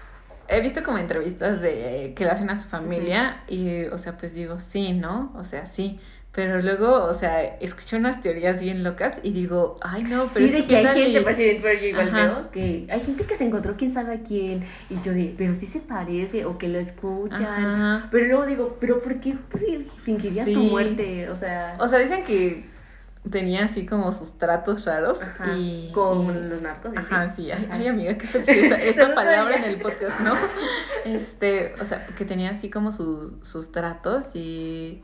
he 0.49 0.61
visto 0.61 0.83
como 0.83 0.99
entrevistas 0.99 1.61
de 1.61 2.13
que 2.17 2.25
le 2.25 2.31
hacen 2.31 2.49
a 2.51 2.59
su 2.61 2.69
familia 2.69 3.43
y, 3.49 3.85
o 3.87 3.99
sea, 3.99 4.17
pues 4.17 4.35
digo, 4.35 4.61
sí, 4.61 4.93
¿no? 4.93 5.33
O 5.37 5.45
sea, 5.45 5.67
sí. 5.67 6.01
Pero 6.33 6.61
luego, 6.63 7.05
o 7.05 7.15
sea, 7.15 7.43
escucho 7.43 7.97
unas 7.97 8.21
teorías 8.21 8.61
bien 8.61 8.85
locas 8.85 9.17
y 9.25 9.33
digo, 9.33 9.77
ay, 9.81 10.05
no, 10.05 10.29
pero 10.33 10.47
Sí, 10.47 10.53
de 10.53 10.61
¿qué 10.63 10.67
que 10.69 10.77
hay 10.77 10.87
gente, 10.87 11.11
y- 11.11 11.89
igual 11.89 12.11
veo 12.13 12.51
que 12.53 12.87
hay 12.91 13.01
gente 13.01 13.25
que 13.25 13.35
se 13.35 13.45
encontró 13.45 13.77
quién 13.77 13.91
sabe 13.91 14.15
a 14.15 14.23
quién 14.23 14.63
y 14.89 15.01
yo 15.01 15.13
de, 15.13 15.35
pero 15.37 15.53
sí 15.55 15.67
se 15.67 15.81
parece 15.81 16.45
o 16.45 16.57
que 16.59 16.69
lo 16.69 16.79
escuchan. 16.79 17.43
Ajá. 17.45 18.09
Pero 18.13 18.27
luego 18.27 18.47
digo, 18.47 18.77
pero 18.79 19.01
¿por 19.01 19.19
qué 19.19 19.37
fi- 19.57 19.85
fingirías 20.03 20.47
tu 20.47 20.61
Sí. 20.61 20.69
muerte? 20.71 21.29
O 21.31 21.35
sea, 21.35 21.77
O 21.81 21.89
sea, 21.89 21.99
dicen 21.99 22.23
que 22.25 22.67
tenía 23.29 23.65
así 23.65 23.85
como 23.85 24.13
sus 24.13 24.39
tratos 24.39 24.85
raros 24.85 25.21
ajá, 25.23 25.57
y... 25.57 25.91
con 25.93 26.27
y- 26.37 26.49
los 26.49 26.63
narcos. 26.63 26.93
y 26.95 26.99
Ajá, 26.99 27.23
así. 27.23 27.45
sí, 27.47 27.51
ay, 27.71 27.87
amiga, 27.87 28.17
qué 28.17 28.27
esta 28.89 29.09
no 29.09 29.15
palabra 29.15 29.57
en 29.57 29.65
el 29.65 29.77
podcast, 29.81 30.21
¿no? 30.21 30.35
Este, 31.05 31.75
o 31.81 31.85
sea, 31.85 32.07
que 32.07 32.25
tenía 32.25 32.51
así 32.51 32.71
como 32.71 32.93
su- 32.93 33.39
sus 33.43 33.73
tratos 33.73 34.35
y, 34.35 35.03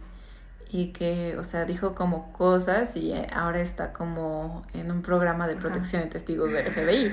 y 0.77 0.87
que, 0.89 1.37
o 1.39 1.45
sea, 1.45 1.65
dijo 1.67 1.95
como 1.95 2.33
cosas 2.33 2.97
y 2.97 3.13
eh, 3.13 3.29
ahora 3.33 3.61
está 3.61 3.93
como 3.93 4.65
en 4.75 4.91
un 4.91 5.03
programa 5.03 5.47
de 5.47 5.53
Ajá. 5.53 5.61
protección 5.61 6.03
de 6.03 6.09
testigos 6.09 6.51
del 6.51 6.67
FBI. 6.67 7.13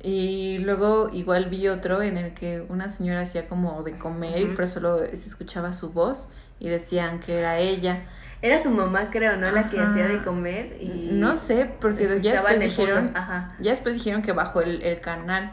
Y 0.00 0.58
luego 0.58 1.10
igual 1.12 1.46
vi 1.46 1.66
otro 1.66 2.02
en 2.02 2.16
el 2.16 2.34
que 2.34 2.64
una 2.68 2.88
señora 2.88 3.22
hacía 3.22 3.48
como 3.48 3.82
de 3.82 3.94
comer, 3.94 4.44
Ujú. 4.44 4.52
pero 4.54 4.68
solo 4.68 4.98
se 4.98 5.14
escuchaba 5.28 5.72
su 5.72 5.90
voz 5.90 6.28
y 6.60 6.68
decían 6.68 7.18
que 7.18 7.38
era 7.40 7.58
ella. 7.58 8.04
Era 8.42 8.62
su 8.62 8.70
mamá, 8.70 9.10
creo, 9.10 9.36
¿no? 9.36 9.50
La 9.50 9.68
que 9.68 9.80
Ajá. 9.80 9.90
hacía 9.90 10.06
de 10.06 10.22
comer 10.22 10.76
y... 10.80 11.08
No 11.14 11.34
sé, 11.34 11.68
porque 11.80 12.04
ya 12.22 12.32
después 12.34 12.60
dijeron, 12.60 13.10
Ajá. 13.16 13.56
ya 13.58 13.72
después 13.72 13.94
dijeron 13.96 14.22
que 14.22 14.30
bajó 14.30 14.60
el, 14.60 14.82
el 14.82 15.00
canal, 15.00 15.50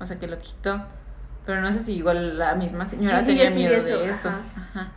o 0.00 0.06
sea 0.06 0.18
que 0.18 0.26
lo 0.26 0.36
quitó. 0.40 0.84
Pero 1.44 1.60
no 1.60 1.72
sé 1.72 1.80
si 1.84 1.92
igual 1.92 2.38
la 2.38 2.56
misma 2.56 2.86
señora 2.86 3.20
Sí, 3.20 3.26
sí, 3.26 3.36
tenía 3.38 3.50
miedo 3.52 3.74
eso, 3.76 3.98
de 4.00 4.08
eso. 4.08 4.30
ajá. 4.56 4.90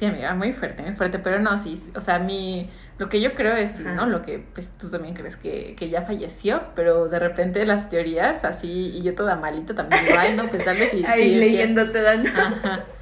Sí, 0.00 0.06
amiga, 0.06 0.32
muy 0.32 0.54
fuerte, 0.54 0.82
muy 0.82 0.94
fuerte. 0.94 1.18
Pero 1.18 1.40
no, 1.40 1.58
sí, 1.58 1.78
o 1.94 2.00
sea, 2.00 2.18
mi, 2.18 2.70
lo 2.96 3.10
que 3.10 3.20
yo 3.20 3.34
creo 3.34 3.54
es, 3.54 3.72
sí, 3.72 3.82
Ajá. 3.84 3.96
¿no? 3.96 4.06
Lo 4.06 4.22
que 4.22 4.38
pues 4.38 4.70
tú 4.78 4.88
también 4.88 5.12
crees 5.12 5.36
que, 5.36 5.76
que 5.78 5.90
ya 5.90 6.00
falleció, 6.06 6.62
pero 6.74 7.08
de 7.08 7.18
repente 7.18 7.66
las 7.66 7.90
teorías 7.90 8.42
así, 8.42 8.92
y 8.94 9.02
yo 9.02 9.14
toda 9.14 9.36
malita 9.36 9.74
también, 9.74 10.02
ay, 10.18 10.34
no, 10.34 10.48
pues 10.48 10.64
tal 10.64 10.78
vez 10.78 10.90
sí. 10.90 11.04
Ahí 11.06 11.34
sí, 11.34 11.36
leyendo 11.36 11.90
te 11.90 12.00
dan. 12.00 12.26
Ajá. 12.26 12.84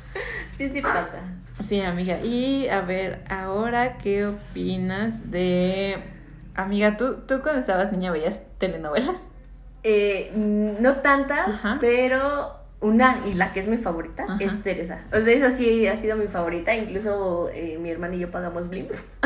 Sí, 0.57 0.69
sí 0.69 0.83
pasa. 0.83 1.21
Sí, 1.69 1.81
amiga. 1.81 2.19
Y 2.19 2.67
a 2.67 2.81
ver, 2.81 3.21
ahora, 3.31 3.97
¿qué 3.99 4.27
opinas 4.27 5.31
de... 5.31 6.03
Amiga, 6.57 6.97
¿tú, 6.97 7.19
tú 7.29 7.43
cuando 7.43 7.61
estabas 7.61 7.93
niña 7.93 8.11
veías 8.11 8.41
telenovelas? 8.59 9.21
Eh, 9.85 10.33
no 10.35 10.97
tantas, 10.97 11.65
Ajá. 11.65 11.79
pero 11.81 12.58
una, 12.81 13.23
y 13.27 13.33
la 13.35 13.53
que 13.53 13.61
es 13.61 13.67
mi 13.67 13.77
favorita, 13.77 14.25
Ajá. 14.25 14.37
es 14.41 14.63
Teresa. 14.63 15.03
O 15.13 15.19
sea, 15.21 15.33
esa 15.35 15.51
sí 15.51 15.87
ha 15.89 15.97
sido 15.97 16.17
mi 16.17 16.29
favorita. 16.29 16.75
Incluso 16.75 17.49
eh, 17.53 17.77
mi 17.81 17.91
hermana 17.91 18.15
y 18.15 18.21
yo 18.21 18.31
pagamos 18.31 18.69
Blim. 18.69 18.87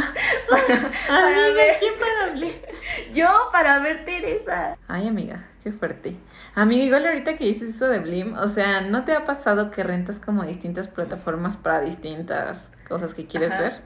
para 0.48 1.26
Amiga, 1.26 1.54
ver. 1.54 1.76
¿quién 1.78 1.94
para 1.98 2.30
hablar? 2.32 2.52
Yo 3.12 3.28
para 3.52 3.78
ver 3.80 4.04
Teresa. 4.04 4.76
Ay, 4.88 5.06
amiga, 5.08 5.44
qué 5.62 5.70
fuerte. 5.72 6.16
Amiga, 6.54 6.84
igual 6.84 7.06
ahorita 7.06 7.36
que 7.36 7.44
dices 7.44 7.74
eso 7.76 7.88
de 7.88 7.98
Blim, 7.98 8.34
o 8.38 8.48
sea, 8.48 8.80
¿no 8.80 9.04
te 9.04 9.12
ha 9.12 9.24
pasado 9.24 9.70
que 9.70 9.82
rentas 9.82 10.18
como 10.18 10.44
distintas 10.44 10.88
plataformas 10.88 11.56
para 11.56 11.80
distintas 11.80 12.70
cosas 12.88 13.12
que 13.14 13.26
quieres 13.26 13.52
Ajá. 13.52 13.62
ver? 13.62 13.80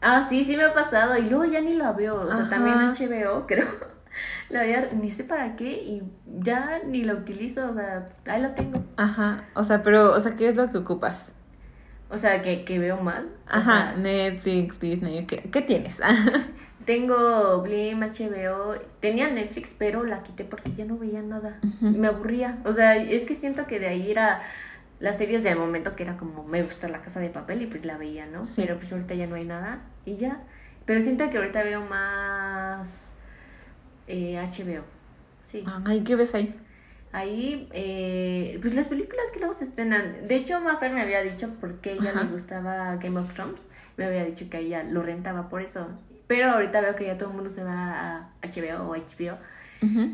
Ah, 0.00 0.22
sí, 0.26 0.42
sí 0.42 0.56
me 0.56 0.64
ha 0.64 0.72
pasado. 0.72 1.16
Y 1.18 1.28
luego 1.28 1.44
ya 1.44 1.60
ni 1.60 1.74
la 1.74 1.92
veo. 1.92 2.22
O 2.22 2.28
sea, 2.32 2.42
Ajá. 2.42 2.48
también 2.48 2.78
HBO, 2.78 3.46
creo. 3.46 3.66
La 4.48 4.62
veía, 4.62 4.90
ni 4.92 5.12
sé 5.12 5.24
para 5.24 5.56
qué. 5.56 5.70
Y 5.72 6.02
ya 6.26 6.80
ni 6.86 7.04
la 7.04 7.14
utilizo. 7.14 7.68
O 7.68 7.72
sea, 7.72 8.08
ahí 8.26 8.40
la 8.40 8.54
tengo. 8.54 8.84
Ajá, 8.96 9.44
o 9.54 9.64
sea, 9.64 9.82
pero, 9.82 10.12
o 10.12 10.20
sea, 10.20 10.34
¿qué 10.34 10.48
es 10.48 10.56
lo 10.56 10.68
que 10.70 10.78
ocupas? 10.78 11.32
O 12.10 12.16
sea, 12.18 12.42
que, 12.42 12.64
que 12.64 12.78
veo 12.78 12.96
mal. 13.00 13.28
O 13.54 13.58
Ajá, 13.58 13.64
sea, 13.64 13.96
Netflix, 13.96 14.80
Disney, 14.80 15.26
¿qué, 15.26 15.48
qué 15.50 15.62
tienes? 15.62 16.00
Tengo 16.84 17.60
Blim, 17.62 18.02
HBO. 18.02 18.74
Tenía 19.00 19.30
Netflix, 19.30 19.74
pero 19.78 20.04
la 20.04 20.22
quité 20.22 20.44
porque 20.44 20.72
ya 20.74 20.84
no 20.84 20.98
veía 20.98 21.22
nada. 21.22 21.60
Me 21.80 22.08
aburría. 22.08 22.58
O 22.64 22.72
sea, 22.72 22.96
es 22.96 23.26
que 23.26 23.34
siento 23.34 23.66
que 23.66 23.78
de 23.78 23.88
ahí 23.88 24.10
era 24.10 24.40
las 24.98 25.18
series 25.18 25.42
del 25.42 25.58
momento 25.58 25.94
que 25.94 26.02
era 26.02 26.16
como 26.16 26.44
me 26.44 26.62
gusta 26.62 26.88
la 26.88 27.00
casa 27.02 27.20
de 27.20 27.30
papel 27.30 27.62
y 27.62 27.66
pues 27.66 27.84
la 27.84 27.96
veía, 27.96 28.26
¿no? 28.26 28.44
Sí. 28.44 28.54
Pero 28.56 28.76
pues 28.76 28.92
ahorita 28.92 29.14
ya 29.14 29.26
no 29.26 29.36
hay 29.36 29.44
nada 29.44 29.80
y 30.04 30.16
ya. 30.16 30.42
Pero 30.84 31.00
siento 31.00 31.28
que 31.30 31.36
ahorita 31.38 31.62
veo 31.62 31.82
más 31.82 33.09
eh, 34.10 34.36
HBO. 34.36 34.82
Sí. 35.42 35.64
Ay, 35.84 36.00
¿qué 36.02 36.16
ves 36.16 36.34
ahí? 36.34 36.54
Ahí, 37.12 37.68
eh, 37.72 38.58
pues 38.62 38.74
las 38.74 38.86
películas 38.88 39.24
que 39.32 39.40
luego 39.40 39.54
se 39.54 39.64
estrenan. 39.64 40.28
De 40.28 40.36
hecho, 40.36 40.60
Mafer 40.60 40.92
me 40.92 41.02
había 41.02 41.22
dicho 41.22 41.48
porque 41.60 41.92
ella 41.94 42.10
Ajá. 42.10 42.22
le 42.24 42.30
gustaba 42.30 42.96
Game 42.96 43.18
of 43.18 43.32
Thrones. 43.34 43.68
Me 43.96 44.04
había 44.04 44.24
dicho 44.24 44.46
que 44.48 44.58
ella 44.58 44.84
lo 44.84 45.02
rentaba 45.02 45.48
por 45.48 45.60
eso. 45.60 45.88
Pero 46.28 46.50
ahorita 46.50 46.80
veo 46.80 46.94
que 46.94 47.06
ya 47.06 47.18
todo 47.18 47.30
el 47.30 47.34
mundo 47.34 47.50
se 47.50 47.64
va 47.64 48.18
a 48.18 48.30
HBO 48.42 48.90
o 48.90 48.94
HBO. 48.94 49.38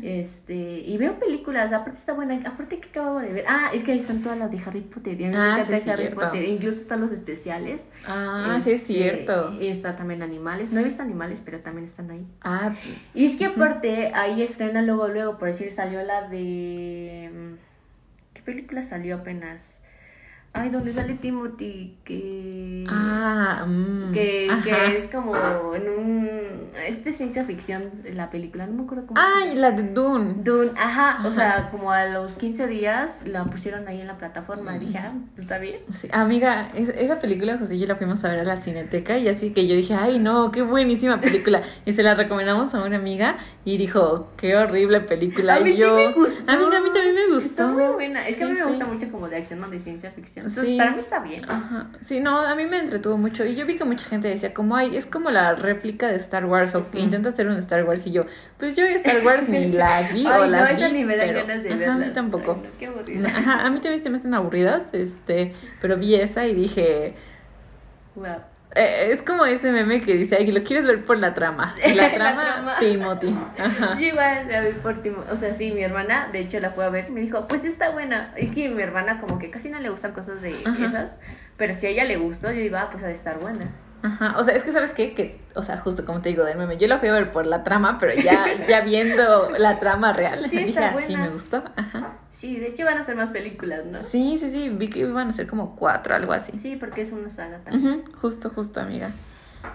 Este, 0.01 0.79
y 0.79 0.97
veo 0.97 1.19
películas, 1.19 1.73
aparte 1.73 1.97
está 1.97 2.13
buena, 2.13 2.39
aparte 2.45 2.79
que 2.79 2.87
acabo 2.89 3.19
de 3.19 3.33
ver. 3.33 3.45
Ah, 3.47 3.71
es 3.73 3.83
que 3.83 3.91
ahí 3.91 3.97
están 3.97 4.21
todas 4.21 4.37
las 4.37 4.49
de 4.49 4.59
Harry 4.65 4.81
Potter. 4.81 5.17
Ah, 5.35 5.61
sí, 5.65 5.73
Harry 5.73 5.81
cierto. 5.81 6.19
Potter. 6.21 6.43
Incluso 6.45 6.79
están 6.79 7.01
los 7.01 7.11
especiales. 7.11 7.89
Ah, 8.05 8.59
sí 8.63 8.71
es 8.71 8.81
Este, 8.81 8.93
cierto. 8.93 9.53
Y 9.61 9.67
está 9.67 9.95
también 9.95 10.21
animales. 10.23 10.71
No 10.71 10.79
he 10.79 10.83
visto 10.83 11.01
animales, 11.01 11.41
pero 11.43 11.59
también 11.59 11.85
están 11.85 12.09
ahí. 12.11 12.25
Ah, 12.41 12.73
Y 13.13 13.25
es 13.25 13.35
que 13.35 13.45
aparte, 13.45 14.11
ahí 14.13 14.41
estrena 14.41 14.81
luego, 14.81 15.07
luego, 15.09 15.37
por 15.37 15.49
decir, 15.49 15.71
salió 15.71 16.01
la 16.03 16.29
de... 16.29 17.57
¿Qué 18.33 18.41
película 18.41 18.83
salió 18.83 19.17
apenas? 19.17 19.76
Ay, 20.59 20.69
donde 20.69 20.93
sale 20.93 21.13
Timothy, 21.15 21.97
que... 22.03 22.85
ah, 22.89 23.65
mm, 23.67 24.11
que, 24.11 24.47
es 24.95 25.07
como 25.07 25.35
en 25.75 25.89
un... 25.89 26.27
Es 26.87 27.03
de 27.03 27.11
ciencia 27.11 27.43
ficción 27.43 27.91
la 28.13 28.29
película, 28.29 28.65
no 28.67 28.73
me 28.73 28.83
acuerdo 28.83 29.07
cómo 29.07 29.19
Ay, 29.19 29.55
la 29.55 29.71
de 29.71 29.83
Dune. 29.83 30.35
Dune, 30.43 30.71
ajá, 30.75 31.11
Ajá. 31.17 31.27
o 31.27 31.31
sea, 31.31 31.69
como 31.71 31.91
a 31.91 32.05
los 32.05 32.35
15 32.35 32.67
días 32.67 33.21
la 33.25 33.45
pusieron 33.45 33.87
ahí 33.87 33.99
en 34.01 34.07
la 34.07 34.17
plataforma. 34.17 34.75
Y 34.75 34.79
dije, 34.79 34.97
ah, 34.99 35.13
pues 35.35 35.45
está 35.45 35.57
bien. 35.57 35.81
Sí, 35.91 36.07
amiga, 36.11 36.69
es- 36.75 36.89
esa 36.89 37.19
película 37.19 37.57
José 37.57 37.75
y 37.75 37.79
yo 37.79 37.87
la 37.87 37.95
fuimos 37.95 38.23
a 38.25 38.29
ver 38.29 38.39
a 38.39 38.43
la 38.43 38.57
cineteca 38.57 39.17
y 39.17 39.27
así 39.27 39.51
que 39.51 39.67
yo 39.67 39.75
dije, 39.75 39.95
ay 39.95 40.19
no, 40.19 40.51
qué 40.51 40.61
buenísima 40.61 41.19
película. 41.19 41.61
Y 41.85 41.93
se 41.93 42.03
la 42.03 42.15
recomendamos 42.15 42.73
a 42.75 42.83
una 42.83 42.97
amiga 42.97 43.37
y 43.65 43.77
dijo, 43.77 44.31
qué 44.37 44.55
horrible 44.55 45.01
película. 45.01 45.55
A 45.55 45.59
mí 45.59 45.69
y 45.71 45.73
sí 45.73 45.83
me 45.83 46.11
gustó. 46.13 46.51
Amiga, 46.51 46.77
a 46.77 46.81
mí 46.81 46.89
también 46.93 47.15
me 47.15 47.27
gustó. 47.27 47.45
Está 47.47 47.67
muy 47.67 47.83
buena. 47.93 48.27
Es 48.27 48.35
que 48.37 48.43
a 48.43 48.47
mí 48.47 48.53
me 48.53 48.63
gusta 48.65 48.85
sí. 48.85 48.91
mucho 48.91 49.11
como 49.11 49.27
de 49.29 49.37
acción 49.37 49.63
o 49.63 49.69
de 49.69 49.79
ciencia 49.79 50.11
ficción. 50.11 50.46
Entonces, 50.47 50.65
Sí. 50.67 50.77
para 50.77 50.91
mí 50.91 50.99
está 50.99 51.19
bien. 51.19 51.43
Ajá. 51.49 51.87
Sí, 52.05 52.19
no, 52.19 52.39
a 52.41 52.55
mí 52.55 52.65
me 52.65 52.79
entretuvo 52.79 53.17
mucho. 53.17 53.45
Y 53.45 53.55
yo 53.55 53.65
vi 53.65 53.75
que 53.77 53.85
mucha 53.85 54.05
gente 54.05 54.27
decía, 54.27 54.53
como, 54.53 54.75
ay, 54.75 54.95
es 54.95 55.05
como 55.05 55.29
la 55.31 55.53
réplica 55.55 56.07
de 56.07 56.15
Star 56.17 56.45
Wars 56.45 56.73
o 56.75 56.89
que 56.89 56.99
intenta 56.99 57.29
hacer 57.29 57.47
un 57.47 57.57
Star 57.57 57.83
Wars. 57.83 58.05
Y 58.07 58.11
yo, 58.11 58.25
pues 58.57 58.75
yo 58.75 58.83
Star 58.85 59.25
Wars 59.25 59.47
ni 59.47 59.67
las 59.71 60.13
vi 60.13 60.25
Ay, 60.25 60.33
o 60.41 60.45
no, 60.45 60.47
las 60.47 60.71
esa 60.71 60.87
vi. 60.87 60.93
ni 60.93 61.05
me 61.05 61.17
dan 61.17 61.27
pero- 61.27 61.45
ganas 61.47 61.63
de 61.63 61.69
ajá, 61.69 61.77
verlas. 61.79 61.95
A 61.97 62.05
mí 62.07 62.13
tampoco. 62.13 62.59
Ay, 62.79 62.87
no, 62.87 63.05
qué. 63.05 63.23
Ajá, 63.27 63.65
a 63.65 63.69
mí 63.69 63.79
también 63.79 64.01
se 64.01 64.09
me 64.09 64.17
hacen 64.17 64.33
aburridas, 64.33 64.93
este, 64.93 65.53
pero 65.81 65.97
vi 65.97 66.15
esa 66.15 66.45
y 66.47 66.53
dije, 66.55 67.13
Wow. 68.15 68.25
Eh, 68.77 69.11
es 69.11 69.21
como 69.21 69.45
ese 69.45 69.71
meme 69.71 70.01
que 70.01 70.13
dice, 70.13 70.37
ay, 70.39 70.51
lo 70.51 70.63
quieres 70.63 70.85
ver 70.85 71.03
por 71.03 71.17
la 71.17 71.33
trama. 71.33 71.75
La 71.95 72.03
La 72.03 72.13
trama, 72.13 72.43
trama. 72.53 72.75
Timothy. 72.79 73.37
Ajá. 73.57 73.95
Yo 73.99 74.05
igual 74.07 74.47
la 74.49 74.61
vi 74.61 74.73
por 74.73 75.01
Timo. 75.01 75.23
O 75.29 75.35
sea, 75.35 75.53
sí, 75.53 75.71
mi 75.71 75.81
hermana, 75.81 76.29
de 76.31 76.39
hecho, 76.39 76.59
la 76.59 76.71
fue 76.71 76.85
a 76.85 76.89
ver. 76.89 77.09
Me 77.09 77.21
dijo, 77.21 77.47
pues 77.47 77.65
está 77.65 77.89
buena. 77.89 78.31
Es 78.35 78.49
que 78.49 78.69
mi 78.69 78.81
hermana, 78.81 79.19
como 79.19 79.39
que 79.39 79.49
casi 79.49 79.69
no 79.69 79.79
le 79.79 79.89
gustan 79.89 80.11
cosas 80.13 80.41
de 80.41 80.55
Ajá. 80.65 80.85
esas. 80.85 81.19
Pero 81.57 81.73
si 81.73 81.87
a 81.87 81.89
ella 81.89 82.03
le 82.05 82.17
gustó, 82.17 82.51
yo 82.51 82.59
digo, 82.61 82.77
ah, 82.77 82.89
pues 82.91 83.03
ha 83.03 83.07
de 83.07 83.13
estar 83.13 83.39
buena. 83.39 83.71
Ajá, 84.03 84.35
o 84.37 84.43
sea, 84.43 84.55
es 84.55 84.63
que 84.63 84.71
sabes 84.71 84.91
qué, 84.91 85.13
que, 85.13 85.39
o 85.55 85.63
sea, 85.63 85.77
justo 85.77 86.05
como 86.05 86.21
te 86.21 86.29
digo 86.29 86.43
del 86.43 86.57
meme, 86.57 86.77
yo 86.77 86.87
la 86.87 86.99
fui 86.99 87.09
a 87.09 87.13
ver 87.13 87.31
por 87.31 87.45
la 87.47 87.63
trama, 87.63 87.97
pero 87.99 88.13
ya, 88.21 88.45
ya 88.67 88.81
viendo 88.81 89.51
la 89.57 89.79
trama 89.79 90.13
real, 90.13 90.47
Sí, 90.49 90.57
dije, 90.57 90.69
está 90.69 90.89
ah, 90.89 91.17
me 91.17 91.29
gustó. 91.29 91.63
Ajá. 91.75 92.13
Sí, 92.29 92.57
de 92.59 92.67
hecho 92.67 92.85
van 92.85 92.97
a 92.97 93.03
ser 93.03 93.15
más 93.15 93.31
películas, 93.31 93.85
¿no? 93.85 94.01
Sí, 94.01 94.37
sí, 94.39 94.51
sí, 94.51 94.69
vi 94.69 94.89
que 94.89 94.99
iban 94.99 95.29
a 95.29 95.33
ser 95.33 95.47
como 95.47 95.75
cuatro, 95.75 96.15
algo 96.15 96.33
así. 96.33 96.51
Sí, 96.55 96.75
porque 96.75 97.01
es 97.01 97.11
una 97.11 97.29
saga 97.29 97.59
también. 97.59 98.01
Ujú, 98.01 98.17
Justo, 98.21 98.49
justo, 98.49 98.79
amiga. 98.79 99.11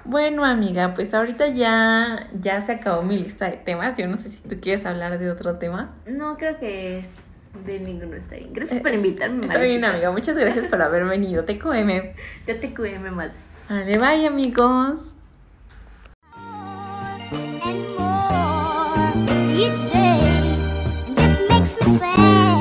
Bueno, 0.05 0.45
amiga, 0.45 0.95
pues 0.95 1.13
ahorita 1.15 1.49
ya, 1.49 2.29
ya 2.41 2.61
se 2.61 2.73
acabó 2.73 3.03
mi 3.03 3.19
lista 3.19 3.47
de 3.47 3.57
temas. 3.57 3.97
Yo 3.97 4.07
no 4.07 4.17
sé 4.17 4.31
si 4.31 4.43
tú 4.49 4.61
quieres 4.61 4.87
hablar 4.87 5.19
de 5.19 5.31
otro 5.31 5.57
tema. 5.57 5.95
No, 6.07 6.37
creo 6.37 6.59
que 6.59 7.05
de 7.65 7.81
ninguno 7.81 8.17
está 8.17 8.37
bien. 8.37 8.53
Gracias 8.53 8.81
por 8.81 8.93
invitarme, 8.93 9.43
Eh, 9.43 9.47
Está 9.47 9.59
bien, 9.59 9.85
amiga. 9.85 10.11
Muchas 10.11 10.37
gracias 10.39 10.67
por 10.69 10.81
haber 10.81 11.05
venido. 11.05 11.45
Te 11.45 11.59
QM. 11.59 12.15
Ya 12.47 12.59
te 12.59 12.75
cuidé 12.75 12.99
más. 12.99 13.39
Vale, 13.73 13.97
bye 13.99 14.27
amigos. 14.27 15.15
And 16.37 17.97
more 17.97 19.13
each 19.49 19.81
day. 19.91 20.21
This 21.15 21.35
makes 21.49 21.81
me 21.81 21.97
sad. 21.97 22.52